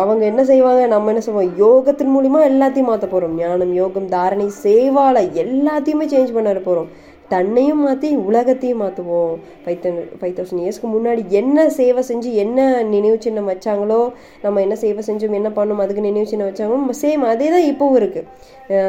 அவங்க 0.00 0.22
என்ன 0.30 0.42
செய்வாங்க? 0.50 0.82
நம்ம 0.92 1.10
என்ன 1.12 1.22
செய்வோம் 1.26 1.52
யோகத்தின் 1.64 2.14
மூலிமா 2.14 2.40
எல்லாத்தையும் 2.52 2.90
மாற்ற 2.90 3.06
போகிறோம் 3.08 3.36
ஞானம் 3.40 3.74
யோகம் 3.80 4.08
தாரணை 4.14 4.46
சேவால 4.64 5.22
எல்லாத்தையுமே 5.42 6.06
சேஞ்ச் 6.14 6.34
பண்ண 6.36 6.54
போகிறோம் 6.68 6.88
தன்னையும் 7.30 7.82
மாற்றி 7.84 8.08
உலகத்தையும் 8.28 8.82
மாற்றுவோம் 8.82 9.34
ஃபைவ் 9.64 9.80
ஃபைவ் 10.20 10.34
தௌசண்ட் 10.38 10.62
இயர்ஸ்க்கு 10.62 10.88
முன்னாடி 10.94 11.22
என்ன 11.30 11.68
சேவை 11.68 12.02
செஞ்சு 12.10 12.32
என்ன 12.34 12.82
நினைவு 12.94 13.18
சின்னம் 13.20 13.50
வச்சாங்களோ 13.52 14.00
நம்ம 14.42 14.60
என்ன 14.60 14.76
சேவை 14.76 15.04
செஞ்சோம் 15.08 15.38
என்ன 15.40 15.50
பண்ணோம் 15.50 15.82
அதுக்கு 15.84 16.00
நினைவு 16.00 16.26
சின்னம் 16.26 16.50
வச்சாங்களோ 16.50 16.98
சேம் 17.02 17.30
அதே 17.32 17.48
தான் 17.50 17.68
இப்போவும் 17.72 18.00
இருக்குது 18.02 18.82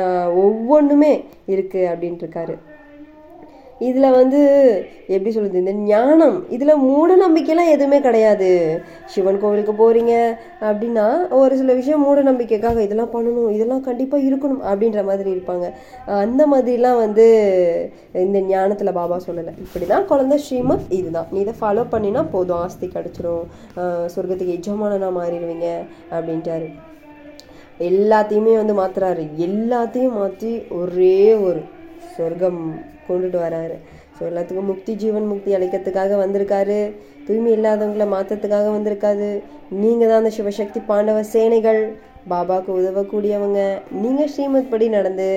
ஒவ்வொன்றுமே 0.43 1.13
இருக்குது 1.47 1.89
அப்படின்ட்டு 1.91 2.25
இருக்காரு. 2.25 2.56
இதில் 3.88 4.15
வந்து 4.17 4.39
எப்படி 5.13 5.32
சொல்கிறது 5.36 5.62
இந்த 5.62 5.74
ஞானம் 5.91 6.36
இதில் 6.56 6.82
மூட 6.88 7.12
நம்பிக்கைலாம் 7.24 7.72
எதுவுமே 7.76 8.00
கிடையாது. 8.08 8.50
சிவன் 9.13 9.39
கோவிலுக்கு 9.41 9.74
போகிறீங்க 9.80 10.13
அப்படின்னா 10.70 11.06
ஒரு 11.39 11.54
சில 11.62 11.74
விஷயம் 11.80 12.04
மூட 12.06 12.20
நம்பிக்கைக்காக 12.28 12.84
இதெல்லாம் 12.88 13.13
பண்ணணும் 13.15 13.50
இதெல்லாம் 13.56 13.84
கண்டிப்பாக 13.88 14.28
இருக்கணும் 14.30 14.62
அப்படின்ற 14.72 15.04
மாதிரி 15.10 15.30
இருப்பாங்க. 15.36 15.67
அந்த 16.26 16.41
மாதிரிலாம் 16.54 17.02
வந்து 17.06 17.26
இந்த 18.26 18.39
ஞானத்தில் 18.54 18.98
பாபா 19.00 19.17
சொல்லலை. 19.28 19.56
இப்படி 19.65 19.88
தான் 19.94 20.08
குழந்த 20.12 20.38
ஸ்ரீமத் 20.46 20.86
இதுதான். 21.00 21.28
நீ 21.34 21.39
இதை 21.46 21.56
ஃபாலோ 21.63 21.86
பண்ணினா 21.96 22.24
போதும் 22.36 22.62
ஆஸ்தி 22.63 22.89
கிடச்சிரும். 22.96 23.44
சொர்க்கத்துக்கு 24.15 24.58
எஜமானனாக 24.60 25.17
மாறிடுவீங்க 25.20 25.70
அப்படின்ட்டாரு. 26.15 26.70
எல்லாத்தையுமே 27.91 28.56
வந்து 28.62 28.74
மாத்துறாரு. 28.80 29.26
எல்லாத்தையும் 29.50 30.17
மாற்றி 30.22 30.54
ஒரே 30.80 31.20
ஒரு 31.48 31.62
சொர்க்கம் 32.15 32.63
கொண்டுட்டு 33.08 33.40
வராரு. 33.46 33.76
ஸோ 34.16 34.22
எல்லாத்துக்கும் 34.30 34.70
முக்தி 34.72 34.94
ஜீவன் 35.02 35.28
முக்தி 35.32 35.52
அளிக்கிறதுக்காக 35.58 36.18
வந்திருக்காரு. 36.24 36.80
தூய்மை 37.28 37.52
இல்லாதவங்கள 37.58 38.06
மாற்றத்துக்காக 38.14 38.70
வந்திருக்காரு. 38.78 39.30
நீங்கள் 39.82 40.10
தான் 40.10 40.22
அந்த 40.22 40.32
சிவசக்தி 40.38 40.80
பாண்டவ 40.92 41.20
சேனைகள். 41.36 41.82
பாபாவுக்கு 42.32 42.72
உதவக்கூடியவங்க. 42.80 43.60
நீங்கள் 44.02 44.30
ஸ்ரீமத் 44.34 44.72
படி 44.72 44.88
நடந்து 44.96 45.30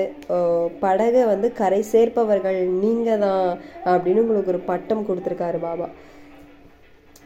படகை 0.83 1.23
வந்து 1.31 1.47
கரை 1.59 1.79
சேர்ப்பவர்கள் 1.93 2.59
நீங்கள் 2.83 3.23
தான் 3.23 3.45
அப்படின்னு 3.93 4.23
உங்களுக்கு 4.25 4.53
ஒரு 4.53 4.61
பட்டம் 4.71 5.07
கொடுத்துருக்காரு 5.07 5.59
பாபா. 5.65 5.87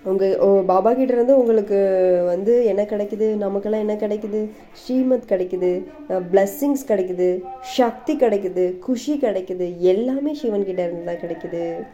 உங்கள் 0.04 0.38
பாபா 0.66 0.94
கிட்ட 0.94 1.14
இருந்து 1.14 1.40
உங்களுக்கு 1.40 1.78
வந்து 2.26 2.66
என்ன 2.66 2.82
கிடைக்குது? 2.84 3.36
நமக்கெல்லாம் 3.36 3.88
என்ன 3.88 3.94
கிடைக்குது? 3.94 4.50
ஸ்ரீமத் 4.74 5.24
கிடைக்குது 5.30 5.84
பிளஸ்ஸிங்ஸ் 6.10 6.88
கிடைக்குது 6.88 7.44
சக்தி 7.62 8.16
கிடைக்குது 8.16 8.80
குஷி 8.80 9.18
கிடைக்குது 9.22 9.78
எல்லாமே 9.78 10.34
சிவன் 10.34 10.68
இருந்து 10.68 11.04
தான் 11.04 11.16
கிடைக்குது. 11.16 11.88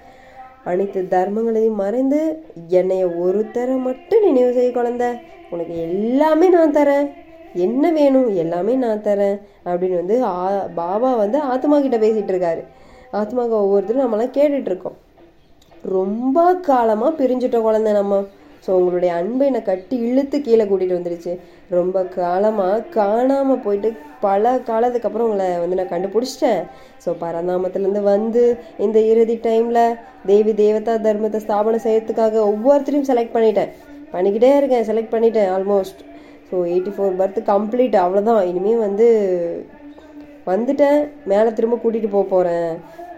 அனைத்து 0.63 1.07
தர்மங்களையும் 1.09 1.73
மறைந்து 1.73 2.43
என்னைய 2.67 3.07
ஒருத்தரை 3.07 3.77
மட்டும் 3.77 4.23
நினைவு 4.23 4.53
செய்ய 4.53 4.69
குழந்த. 4.69 5.19
உனக்கு 5.49 5.81
எல்லாமே 5.81 6.49
நான் 6.49 6.73
தரேன். 6.73 7.11
என்ன 7.53 7.91
வேணும்? 7.91 8.35
எல்லாமே 8.35 8.73
நான் 8.73 9.01
தரேன். 9.01 9.41
அப்படின்னு 9.65 9.95
வந்து 9.95 10.23
ஆ- 10.23 10.67
பாபா 10.75 11.15
வந்து 11.15 11.39
ஆத்மா 11.39 11.79
கிட்ட 11.79 11.97
பேசிகிட்டு 11.97 12.33
இருக்காரு. 12.35 12.63
ஆத்மாக்கு 13.13 13.49
ஒவ்வொருத்தரும் 13.49 14.13
நம்மளாம் 14.13 14.37
கேட்டுட்ருக்கோம் 14.37 15.03
ரொம்ப 15.97 16.39
காலமாக 16.69 17.17
பிரிஞ்சுட்ட 17.19 17.57
குழந்த 17.65 17.91
நம்ம. 17.99 18.19
ஸோ 18.65 18.71
உங்களுடைய 18.77 19.11
அன்பை 19.19 19.47
என்னை 19.49 19.59
கட்டி 19.63 19.95
இழுத்து 20.09 20.37
கீழே 20.45 20.63
கூட்டிகிட்டு 20.69 20.97
வந்துருச்சு. 20.97 21.33
ரொம்ப 21.77 21.97
காலமாக 22.15 22.77
காணாமல் 22.95 23.61
போயிட்டு 23.65 23.89
பல 24.25 24.53
காலத்துக்கு 24.69 25.07
அப்புறம் 25.09 25.27
உங்களை 25.29 25.47
வந்து 25.63 25.77
நான் 25.79 25.91
கண்டுபிடிச்சிட்டேன். 25.93 26.61
ஸோ 27.03 27.11
பரந்தாமத்துலேருந்து 27.23 28.03
வந்து 28.13 28.43
இந்த 28.85 28.99
இறுதி 29.11 29.35
டைமில் 29.47 29.83
தேவி 30.31 30.53
தேவதா 30.63 30.95
தர்மத்தை 31.05 31.41
ஸ்தாபனம் 31.45 31.85
செய்யறதுக்காக 31.85 32.41
ஒவ்வொருத்தரையும் 32.51 33.09
செலக்ட் 33.11 33.35
பண்ணிட்டேன். 33.37 33.71
பண்ணிக்கிட்டே 34.15 34.51
இருக்கேன் 34.57 34.87
செலக்ட் 34.89 35.15
பண்ணிட்டேன் 35.15 35.49
almost 35.55 36.01
so 36.49 36.55
eighty 36.73 36.91
four 36.95 37.15
birth 37.21 37.39
complete 37.53 37.95
அவ்வளோதான் 38.01 38.41
இனிமேல் 38.49 38.83
வந்து 38.87 39.07
வந்துட்டேன் 40.51 40.99
மேலே 41.31 41.49
திரும்ப 41.57 41.75
கூட்டிகிட்டு 41.83 42.15
போக 42.15 42.25
போகிறேன் 42.33 42.71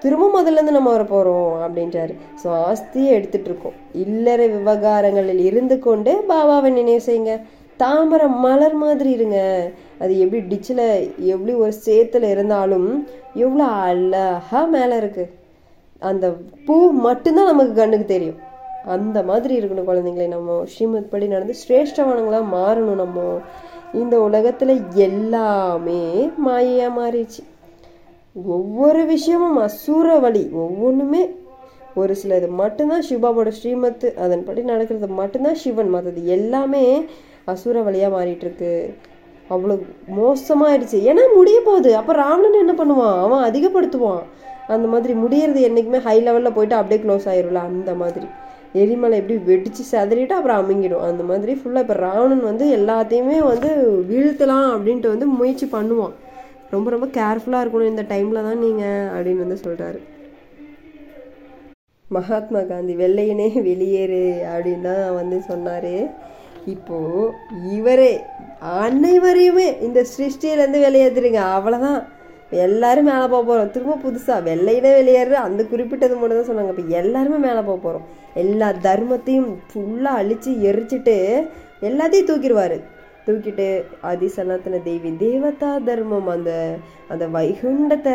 திரும்ப 0.03 0.25
முதல்லேருந்து 0.35 0.77
நம்ம 0.77 0.89
வர 0.95 1.03
போகிறோம் 1.11 1.53
அப்படின்றாரு 1.65 2.13
ஸோ 2.41 2.47
ஆஸ்தியை 2.67 3.11
எடுத்துகிட்ருக்கோம் 3.17 3.77
இல்லற 4.03 4.41
விவகாரங்களில் 4.55 5.41
இருந்து 5.49 5.75
கொண்டு 5.87 6.11
பாபாவை 6.31 6.69
நினைவு 6.79 7.01
செய்யுங்க. 7.07 7.35
தாமரை 7.79 8.27
மலர் 8.43 8.75
மாதிரி 8.83 9.09
இருங்க. 9.17 9.39
அது 10.03 10.13
எப்படி 10.23 10.41
டிச்சில் 10.51 10.85
எப்படி 11.33 11.53
ஒரு 11.63 11.73
சேத்துல 11.85 12.29
இருந்தாலும் 12.35 12.89
எவ்வளோ 13.45 13.65
அழகா 13.87 14.61
மேலே 14.75 14.95
இருக்குது 15.01 15.33
அந்த 16.09 16.25
பூ 16.67 16.75
மட்டும்தான் 17.07 17.51
நமக்கு 17.51 17.73
கண்ணுக்கு 17.79 18.07
தெரியும். 18.15 18.39
அந்த 18.95 19.19
மாதிரி 19.29 19.53
இருக்கணும் 19.59 19.89
குழந்தைங்களே 19.89 20.27
நம்ம. 20.35 20.57
ஸ்ரீமத் 20.73 21.11
படி 21.13 21.25
நடந்து 21.33 21.55
சிரேஷ்டவானங்களா 21.63 22.41
மாறணும் 22.57 23.01
நம்ம. 23.03 23.19
இந்த 23.93 24.17
உலகத்துல 24.17 24.93
எல்லாமே 24.93 26.29
மாயையா 26.45 26.87
மாறிடுச்சு. 26.99 27.43
ஒவ்வொரு 28.45 29.05
விஷயமும் 29.05 29.59
அசூர 29.59 30.19
வழி 30.19 30.49
ஒவ்வொன்றுமே 30.53 31.35
ஒரு 31.95 32.15
சிலது 32.23 32.49
மட்டும்தான் 32.49 33.03
சிவாவோட 33.09 33.51
ஸ்ரீமத்து 33.63 34.15
அதன்படி 34.15 34.61
நடக்கிறது 34.61 35.07
மட்டும்தான் 35.07 35.55
சிவன். 35.55 35.89
மற்றது 35.89 36.27
எல்லாமே 36.27 37.05
அசுர 37.45 37.81
வழியாக 37.81 38.15
மாறிட்டு 38.15 38.39
இருக்கு 38.39 38.95
அவ்வளோ 39.49 39.81
மோசமாயிடுச்சு. 40.17 40.97
ஏன்னா 41.09 41.21
முடிய 41.35 41.61
போகுது. 41.65 41.95
அப்போ 41.95 42.13
ராவணன் 42.13 42.53
என்ன 42.53 42.73
பண்ணுவான்? 42.73 43.21
அவன் 43.21 43.53
அதிகப்படுத்துவான். 43.53 44.23
அந்த 44.67 44.87
மாதிரி 44.87 45.13
முடியறது 45.13 45.61
என்றைக்குமே 45.61 45.97
ஹை 45.97 46.23
லெவலில் 46.23 46.53
போயிட்டு 46.53 46.75
அப்படியே 46.75 47.01
க்ளோஸ் 47.03 47.27
ஆயிரும்ல. 47.33 47.53
அந்த 47.53 47.93
மாதிரி. 47.93 48.27
எரிமலை 48.81 49.15
எப்படி 49.21 49.35
வெடிச்சு 49.49 49.83
செதறிட்டு 49.91 50.33
அப்புறம் 50.37 50.59
அமுங்கிடும். 50.61 51.05
அந்த 51.09 51.23
மாதிரி 51.29 51.53
ஃபுல்லாக 51.59 51.85
இப்போ 51.85 51.95
ராவணன் 52.05 52.43
வந்து 52.49 52.65
எல்லாத்தையுமே 52.77 53.37
வந்து 53.51 53.69
வீழ்த்தலாம் 54.11 54.69
அப்படின்ட்டு 54.75 55.13
வந்து 55.13 55.27
முயற்சி 55.39 55.67
பண்ணுவான். 55.77 56.15
ரொம்ப 56.75 56.87
ரொம்ப 56.95 57.07
கேர்ஃபுல்லாக 57.17 57.63
இருக்கணும் 57.63 57.91
இந்த 57.93 58.05
டைமில் 58.13 58.45
தான் 58.47 58.63
நீங்கள் 58.65 59.09
அப்படின்னு 59.15 59.45
வந்து 59.45 59.63
சொல்கிறாரு 59.65 59.99
மகாத்மா 62.05 62.59
காந்தி 62.67 62.93
வெள்ளையனே 63.03 63.47
வெளியேறு 63.69 64.25
அப்படின்னு 64.51 64.83
தான் 64.89 65.15
வந்து 65.19 65.37
சொன்னார். 65.49 65.93
இப்போது 66.73 67.23
இவரே 67.77 68.11
அனைவரையுமே 68.85 69.65
இந்த 69.87 69.99
சிருஷ்டியிலேருந்து 70.13 70.79
வெளியேற்றுருங்க. 70.85 71.41
அவ்வளோதான் 71.57 71.99
எல்லாரும் 72.65 73.07
மேலே 73.09 73.25
போக 73.33 73.41
போகிறோம் 73.49 73.71
திரும்ப 73.75 73.97
புதுசாக 74.05 74.45
வெள்ளையிலே 74.49 74.91
வெளியேறு 74.99 75.37
அந்த 75.47 75.61
குறிப்பிட்டது 75.71 76.15
மட்டும் 76.19 76.39
தான் 76.39 76.49
சொன்னாங்க. 76.49 76.73
இப்போ 76.75 76.95
எல்லாருமே 77.01 77.39
மேலே 77.47 77.61
போக 77.69 77.77
போகிறோம் 77.85 78.05
எல்லா 78.43 78.69
தர்மத்தையும் 78.87 79.49
ஃபுல்லாக 79.69 80.19
அழித்து 80.21 80.51
எரிச்சிட்டு 80.69 81.15
எல்லாத்தையும் 81.87 82.29
தூக்கிடுவார். 82.29 82.77
தூக்கிட்டு 83.25 83.65
ஆதி 84.09 84.27
சனாத்தன 84.35 84.77
தேவி 84.83 85.09
தேவதா 85.23 85.71
தர்மம் 85.87 86.29
அந்த 86.33 86.51
அந்த 87.13 87.25
வைகுண்டத்தை 87.33 88.13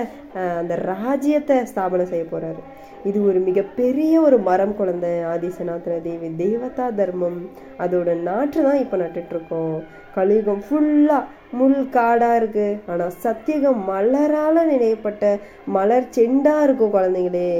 அந்த 0.60 0.74
ராஜ்யத்தை 0.90 1.56
ஸ்தாபனம் 1.70 2.10
செய்ய 2.12 2.24
போகிறாரு 2.30 2.62
இது 3.08 3.18
ஒரு 3.28 3.40
மிகப்பெரிய 3.48 4.14
ஒரு 4.26 4.36
மரம் 4.48 4.74
குழந்தை 4.80 5.12
ஆதி 5.32 5.48
சனாத்தன 5.58 6.00
தேவி 6.08 6.28
தேவதா 6.42 6.86
தர்மம். 7.00 7.38
அதோட 7.84 8.08
நாற்று 8.28 8.60
தான் 8.68 8.82
இப்போ 8.84 8.98
நட்டுட்ருக்கோம் 9.02 9.76
கலியுகம் 10.16 10.62
ஃபுல்லாக 10.66 11.22
முள் 11.52 11.78
காடா 11.96 12.36
இருக்கு. 12.36 12.66
ஆனா 12.86 13.08
சத்தியகம் 13.24 13.80
மலரால 13.88 14.64
நினைப்பட்ட 14.64 15.38
மலர் 15.66 16.08
செண்டா 16.16 16.54
இருக்கும் 16.62 16.94
குழந்தைங்களே. 16.94 17.50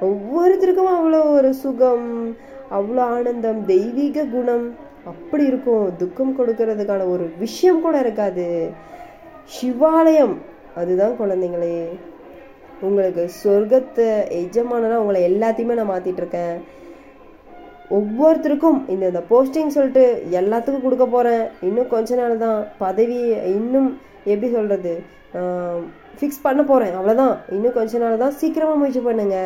ஒவ்வொருத்தருக்கும் 0.00 0.92
அவ்வளோ 0.98 1.20
ஒரு 1.38 1.54
சுகம் 1.54 2.36
அவ்வளோ 2.78 3.02
ஆனந்தம் 3.16 3.60
தெய்வீக 3.64 4.24
குணம். 4.24 4.66
அப்படி 5.04 5.44
இருக்கும். 5.44 5.86
துக்கம் 5.96 6.36
கொடுக்கறதுக்கான 6.38 7.08
ஒரு 7.08 7.26
விஷயம் 7.38 7.80
கூட 7.80 7.98
இருக்காது. 7.98 8.46
சிவாலயம் 9.54 10.36
அதுதான் 10.74 11.16
குழந்தைங்களே. 11.20 11.76
உங்களுக்கு 12.80 13.22
சொர்க்கத்தை 13.44 14.10
எஜமானனா 14.42 15.00
உங்களை 15.04 15.22
எல்லாத்தையுமே 15.30 15.78
நான் 15.78 15.90
மாத்திட்டு 15.90 16.22
இருக்கேன். 16.22 16.54
ஒவ்வொருத்தருக்கும் 17.98 18.78
இந்த 18.92 19.04
இந்த 19.10 19.22
போஸ்டிங் 19.30 19.74
சொல்லிட்டு 19.76 20.04
எல்லாத்துக்கும் 20.40 20.84
கொடுக்க 20.86 21.06
போகிறேன் 21.14 21.44
இன்னும் 21.68 21.92
கொஞ்ச 21.94 22.16
நாள் 22.20 22.42
தான் 22.44 22.58
பதவி 22.82 23.20
இன்னும் 23.58 23.88
எப்படி 24.32 24.48
சொல்கிறது 24.56 24.92
ஃபிக்ஸ் 26.18 26.44
பண்ண 26.44 26.60
போகிறேன் 26.68 26.94
அவ்வளோதான் 26.98 27.34
இன்னும் 27.54 27.76
கொஞ்ச 27.78 27.98
நாள் 28.02 28.22
தான் 28.22 28.36
சீக்கிரமாக 28.40 28.78
முயற்சி 28.80 29.02
பண்ணுங்க 29.06 29.38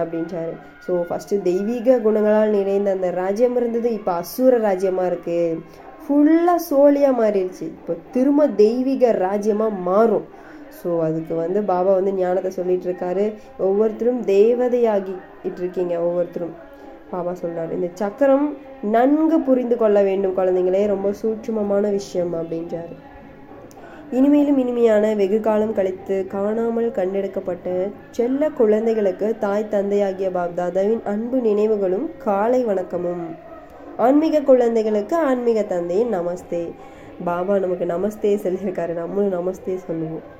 அப்படின்றாரு. 0.00 0.54
ஸோ 0.84 0.92
ஃபஸ்ட்டு 1.08 1.40
தெய்வீக 1.48 1.96
குணங்களால் 2.06 2.56
நிறைந்த 2.58 2.90
அந்த 2.96 3.08
ராஜ்யம் 3.22 3.56
இருந்தது. 3.60 3.88
இப்போ 3.98 4.12
அசூர 4.22 4.58
ராஜ்யமாக 4.66 5.10
இருக்குது 5.10 5.60
ஃபுல்லாக 6.04 6.64
சோழியாக 6.70 7.18
மாறிடுச்சு. 7.20 7.66
இப்போ 7.78 7.94
திரும்ப 8.16 8.46
தெய்வீக 8.62 9.12
ராஜ்யமாக 9.26 9.80
மாறும். 9.88 10.26
ஸோ 10.78 10.88
அதுக்கு 11.06 11.34
வந்து 11.44 11.60
பாபா 11.72 11.90
வந்து 11.98 12.12
ஞானத்தை 12.22 12.52
சொல்லிட்டு 12.58 12.88
இருக்காரு. 12.90 13.26
ஒவ்வொருத்தரும் 13.68 14.22
தேவதையாகிட்டு 14.34 15.60
இருக்கீங்க 15.62 15.94
ஒவ்வொருத்தரும். 16.06 16.54
பாபா 17.10 17.32
சொல்றாரு. 17.42 17.72
இந்த 17.72 17.88
சக்கரம் 17.94 18.56
நன்கு 18.82 19.40
புரிந்து 19.40 19.76
கொள்ள 19.76 20.02
வேண்டும் 20.02 20.36
குழந்தைங்களே 20.36 20.86
ரொம்ப 20.86 21.12
சூட்சுமமான 21.12 21.90
விஷயம் 21.90 22.34
அப்படின்றாரு. 22.34 22.96
இனிமேலும் 24.10 24.58
இனிமையான 24.58 25.14
வெகு 25.14 25.40
காலம் 25.40 25.74
கழித்து 25.74 26.26
காணாமல் 26.26 26.90
கண்டெடுக்கப்பட்ட 26.90 27.90
செல்ல 28.10 28.48
குழந்தைகளுக்கு 28.48 29.36
தாய் 29.38 29.68
தந்தையாகிய 29.68 30.28
பாப்தாதாவின் 30.28 31.02
அன்பு 31.04 31.38
நினைவுகளும் 31.38 32.10
காலை 32.18 32.66
வணக்கமும். 32.66 33.24
ஆன்மீக 33.96 34.40
குழந்தைகளுக்கு 34.40 35.16
ஆன்மீக 35.16 35.62
தந்தையின் 35.62 36.14
நமஸ்தே. 36.14 36.72
பாபா 37.24 37.58
நமக்கு 37.58 37.84
நமஸ்தே 37.84 38.32
சொல்லியிருக்காரு. 38.36 38.92
நம்மளும் 38.92 39.32
நமஸ்தே 39.32 39.76
சொல்லுவோம். 39.76 40.34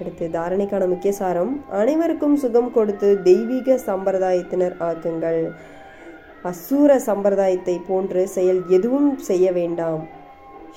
அடுத்து 0.00 0.28
தாரணைக்கான 0.32 0.88
முக்கிய 0.88 1.12
சாரம் 1.12 1.64
அனைவருக்கும் 1.70 2.36
சுகம் 2.36 2.72
கொடுத்து 2.72 3.22
தெய்வீக 3.22 3.78
சம்பிரதாயத்தினர் 3.86 4.76
ஆக்குங்கள். 4.80 5.50
அசூர 6.44 6.96
சம்பிரதாயத்தை 6.96 7.80
போன்று 7.88 8.28
செயல் 8.28 8.62
எதுவும் 8.68 9.18
செய்ய 9.18 9.52
வேண்டாம். 9.52 10.06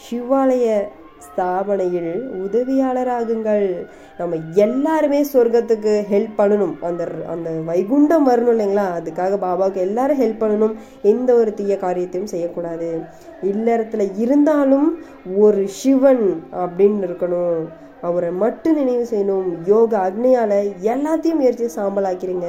சிவாலய 0.04 0.82
ஸ்தாபனையில் 1.26 2.12
உதவியாளராகுங்கள். 2.46 3.88
நம்ம 4.18 4.36
எல்லாருமே 4.56 5.26
சொர்க்கத்துக்கு 5.34 5.94
ஹெல்ப் 6.12 6.34
பண்ணணும். 6.38 6.80
அந்த 6.82 7.08
அந்த 7.28 7.50
வைகுண்டம் 7.68 8.30
வரணும் 8.30 8.54
இல்லைங்களா? 8.54 8.88
அதுக்காக 9.00 9.38
பாபாவுக்கு 9.46 9.76
எல்லாரும் 9.76 10.22
ஹெல்ப் 10.22 10.42
பண்ணணும். 10.44 10.74
எந்த 11.02 11.34
ஒரு 11.34 11.54
தீய 11.54 11.78
காரியத்தையும் 11.78 12.30
செய்யக்கூடாது. 12.30 13.00
இல்லறத்துல 13.42 14.12
இருந்தாலும் 14.16 15.00
ஒரு 15.38 15.68
சிவன் 15.68 16.44
அப்படின்னு 16.52 17.08
இருக்கணும். 17.08 17.68
அவரை 18.02 18.32
மட்டும் 18.32 18.74
நினைவு 18.74 19.08
செய்யணும். 19.12 19.58
யோகா 19.66 20.06
அக்னியால 20.06 20.74
எல்லாத்தையும் 20.82 21.36
முயற்சி 21.36 21.66
சாம்பலாக்கிறீங்க 21.76 22.48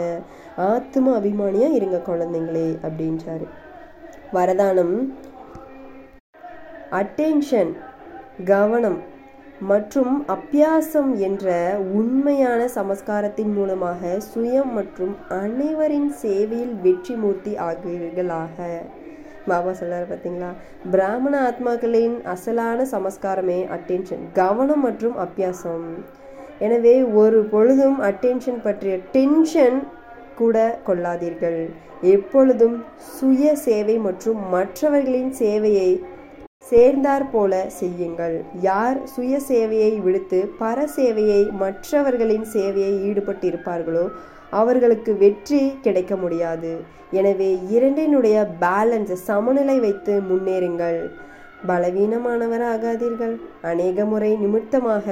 ஆத்ம 0.57 1.21
அபிமானியா 1.21 1.73
இருங்க 1.73 2.01
குழந்தைங்களே 2.07 2.69
அப்படின்றாரு. 2.83 3.47
வரதானம். 4.33 5.13
அட்டென்ஷன் 6.91 7.73
கவனம் 8.45 8.99
மற்றும் 9.59 10.25
அப்பியாசம் 10.29 11.17
என்ற 11.17 11.77
உண்மையான 11.93 12.69
சமஸ்காரத்தின் 12.75 13.53
மூலமாக 13.55 14.19
சுயம் 14.35 14.73
மற்றும் 14.75 15.17
அனைவரின் 15.29 16.11
சேவையில் 16.11 16.75
வெற்றி 16.83 17.15
மூர்த்தி 17.15 17.55
ஆகிறீர்களாக. 17.55 18.59
பாபா 19.47 19.71
சொல்றாரு 19.71 20.07
பார்த்தீங்களா 20.11 20.51
பிராமண 20.91 21.51
ஆத்மாக்களின் 21.51 22.15
அசலான 22.35 22.87
சமஸ்காரமே 22.91 23.59
அட்டென்ஷன் 23.77 24.25
கவனம் 24.33 24.81
மற்றும் 24.81 25.17
அப்பியாசம் 25.19 25.89
எனவே 26.59 27.03
ஒரு 27.03 27.45
பொழுதும் 27.45 28.03
அட்டென்ஷன் 28.03 28.63
பற்றிய 28.63 28.97
டென்ஷன் 29.13 29.89
கூட 30.41 30.57
கொள்ளாதீர்கள். 30.89 31.61
எப்பொழுதும் 32.15 32.77
சுய 33.17 33.55
சேவை 33.67 33.97
மற்றும் 34.07 34.41
மற்றவர்களின் 34.55 35.33
சேவையை 35.43 35.91
சேர்ந்தார் 36.71 37.25
போல 37.33 37.55
செய்யுங்கள். 37.81 38.37
யார் 38.69 38.99
சுய 39.15 39.35
சேவையை 39.49 39.93
விடுத்து 40.05 40.39
பர 40.61 40.87
சேவையை 40.97 41.41
மற்றவர்களின் 41.63 42.47
சேவையை 42.55 42.95
ஈடுபட்டு 43.09 43.47
இருப்பார்களோ 43.51 44.05
அவர்களுக்கு 44.61 45.13
வெற்றி 45.23 45.61
கிடைக்க 45.85 46.15
முடியாது. 46.23 46.73
எனவே 47.19 47.51
இரண்டினுடைய 47.77 48.37
பேலன்ஸ் 48.65 49.15
சமநிலை 49.29 49.77
வைத்து 49.85 50.15
முன்னேறுங்கள். 50.31 51.01
பலவீனமானவர் 51.69 52.65
ஆகாதீர்கள் 52.73 53.35
அநேக 53.71 54.05
முறை 54.13 54.31
நிமித்தமாக 54.43 55.07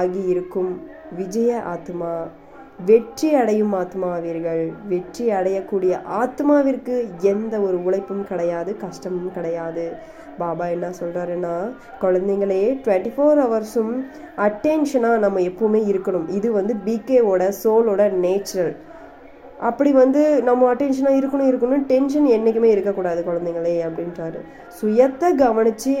ஆகியிருக்கும். 0.00 0.72
விஜய 1.18 1.60
ஆத்மா. 1.74 2.12
வெற்றி 2.88 3.28
அடையும் 3.34 3.72
ஆத்மாவீர்கள். 3.72 4.62
வெற்றி 4.88 5.24
அடையக்கூடிய 5.30 5.92
ஆத்மாவிற்கு 6.20 6.94
எந்த 7.32 7.54
ஒரு 7.60 7.76
உழைப்பும் 7.84 8.24
கிடையாது 8.26 8.76
கஷ்டமும் 8.76 9.32
கிடையாது. 9.32 9.84
பாபா 10.38 10.66
என்ன 10.66 10.90
சொல்கிறாருன்னா 11.00 11.54
குழந்தைங்களே 12.02 12.62
டுவெண்ட்டி 12.84 13.10
ஃபோர் 13.16 13.40
ஹவர்ஸும் 13.44 13.92
அட்டென்ஷனாக 14.46 15.22
நம்ம 15.24 15.40
எப்பவுமே 15.40 15.80
இருக்கணும். 15.92 16.28
இது 16.38 16.48
வந்து 16.52 16.76
பிகேவோட 16.86 17.52
சோலோட 17.62 18.04
நேச்சுரல் 18.24 18.72
அப்படி 19.68 19.90
வந்து 19.92 20.20
நம்ம 20.48 20.68
அட்டென்ஷனாக 20.74 21.18
இருக்கணும் 21.20 21.48
இருக்கணும் 21.50 21.82
டென்ஷன் 21.90 22.28
என்றைக்குமே 22.34 22.68
இருக்கக்கூடாது 22.74 23.20
குழந்தைங்களே 23.26 23.74
அப்படின்றாரு. 23.86 24.40
சுயத்தை 24.78 25.28
கவனித்து 25.44 25.94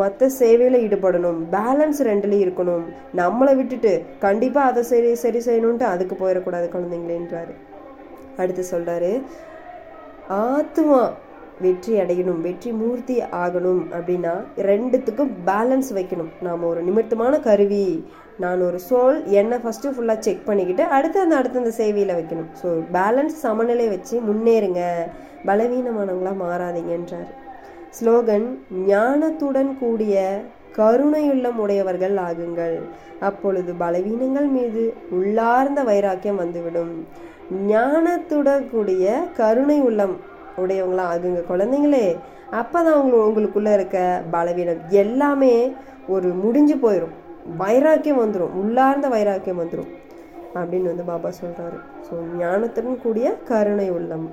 மற்ற 0.00 0.28
சேவையில் 0.38 0.78
ஈடுபடணும். 0.84 1.40
பேலன்ஸ் 1.56 2.00
ரெண்டுலேயும் 2.10 2.44
இருக்கணும். 2.46 2.84
நம்மளை 3.20 3.52
விட்டுட்டு 3.60 3.92
கண்டிப்பாக 4.24 4.70
அதை 4.70 4.82
சரி 4.92 5.14
சரி 5.24 5.42
செய்யணுன்ட்டு 5.48 5.86
அதுக்கு 5.94 6.16
போயிடக்கூடாது 6.22 6.68
குழந்தைங்களேன்றாரு. 6.74 7.54
அடுத்து 8.36 8.64
சொல்கிறாரு 8.72 9.12
ஆத்மா 10.28 11.02
வெற்றி 11.64 11.92
அடையணும் 12.02 12.40
வெற்றி 12.46 12.70
மூர்த்தி 12.80 13.16
ஆகணும் 13.42 13.82
அப்படின்னா 13.96 14.32
ரெண்டுத்துக்கும் 14.70 15.32
பேலன்ஸ் 15.50 15.90
வைக்கணும். 15.98 16.30
நாம் 16.46 16.68
ஒரு 16.70 16.80
நிமித்தமான 16.82 17.34
கருவி. 17.48 17.86
நான் 18.42 18.60
ஒரு 18.68 18.78
சோல் 18.88 19.18
என்னை 19.40 19.56
ஃபஸ்ட்டு 19.62 19.92
ஃபுல்லாக 19.94 20.24
செக் 20.26 20.46
பண்ணிக்கிட்டு 20.46 20.84
அடுத்து 20.96 21.18
அந்த 21.24 21.34
அடுத்த 21.40 21.60
அந்த 21.62 21.72
சேவையில் 21.80 22.16
வைக்கணும். 22.18 22.48
ஸோ 22.60 22.68
பேலன்ஸ் 22.96 23.36
சமநிலை 23.44 23.86
வச்சு 23.92 24.16
முன்னேறுங்க. 24.28 24.82
பலவீனமானவங்களாக 25.48 26.42
மாறாதீங்கன்றார். 26.44 27.30
ஸ்லோகன் 27.98 28.46
ஞானத்துடன் 28.90 29.72
கூடிய 29.82 30.14
கருணையுள்ளம் 30.78 31.58
உடையவர்கள் 31.64 32.16
ஆகுங்கள். 32.28 32.76
அப்பொழுது 33.28 33.72
பலவீனங்கள் 33.82 34.48
மீது 34.56 34.84
உள்ளார்ந்த 35.18 35.80
வைராக்கியம் 35.90 36.40
வந்துவிடும். 36.44 36.94
ஞானத்துடன் 37.72 38.64
கூடிய 38.72 39.14
கருணை 39.40 39.80
உள்ளம் 39.88 40.14
உடையவங்களாம் 40.62 41.10
ஆகுங்க 41.14 41.42
குழந்தைங்களே. 41.50 42.06
அப்பதான் 42.60 42.96
அவங்க 42.98 43.16
உங்களுக்குள்ளே 43.26 43.72
இருக்க 43.78 43.98
பலவீனம் 44.34 44.82
எல்லாமே 45.02 45.54
ஒரு 46.14 46.28
முடிஞ்சு 46.42 46.76
போயிடும் 46.84 47.14
வைராக்கியம் 47.60 48.22
வந்துடும் 48.22 48.54
உள்ளார்ந்த 48.60 49.06
வைராக்கியம் 49.14 49.60
வந்துடும் 49.62 49.90
அப்படின்னு 50.58 50.90
வந்து 50.92 51.06
பாபா 51.12 51.30
சொல்கிறாரு 51.40 51.78
ஸோ 52.06 52.14
ஞானத்துடன் 52.40 53.02
கூடிய 53.04 53.26
கருணை 53.50 53.88
உள்ளம். 53.96 54.26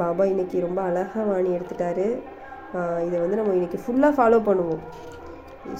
பாபா 0.00 0.24
இன்னைக்கு 0.32 0.56
ரொம்ப 0.66 0.80
அழகாக 0.88 1.24
வாணி 1.30 1.50
எடுத்துட்டாரு. 1.56 2.06
இதை 3.06 3.16
வந்து 3.22 3.38
நம்ம 3.38 3.54
இன்னைக்கு 3.58 3.78
ஃபுல்லாக 3.84 4.16
ஃபாலோ 4.18 4.38
பண்ணுவோம். 4.48 4.82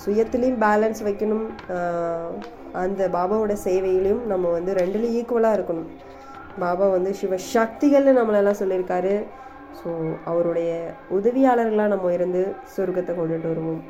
சுயத்துலேயும் 0.04 0.60
பேலன்ஸ் 0.64 1.02
வைக்கணும். 1.08 1.46
அந்த 2.82 3.02
பாபாவோட 3.16 3.54
சேவையிலையும் 3.66 4.24
நம்ம 4.32 4.50
வந்து 4.56 4.72
ரெண்டுலேயும் 4.80 5.16
ஈக்குவலாக 5.20 5.58
இருக்கணும். 5.58 5.88
பாபா 6.64 6.86
வந்து 6.96 7.10
சிவ 7.20 7.36
சக்திகள்னு 7.54 8.18
நம்மளெல்லாம் 8.18 8.60
சொல்லியிருக்காரு. 8.62 9.14
ஸோ 9.80 9.90
அவருடைய 10.30 10.70
உதவியாளர்களாக 11.16 11.92
நம்ம 11.94 12.12
இருந்து 12.18 12.42
சொர்க்கத்தை 12.74 13.12
கொண்டுட்டு 13.18 13.50
வருவோம். 13.52 13.80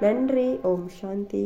நன்றி 0.00 0.48
ஓம் 0.62 0.88
சாந்தி 0.98 1.44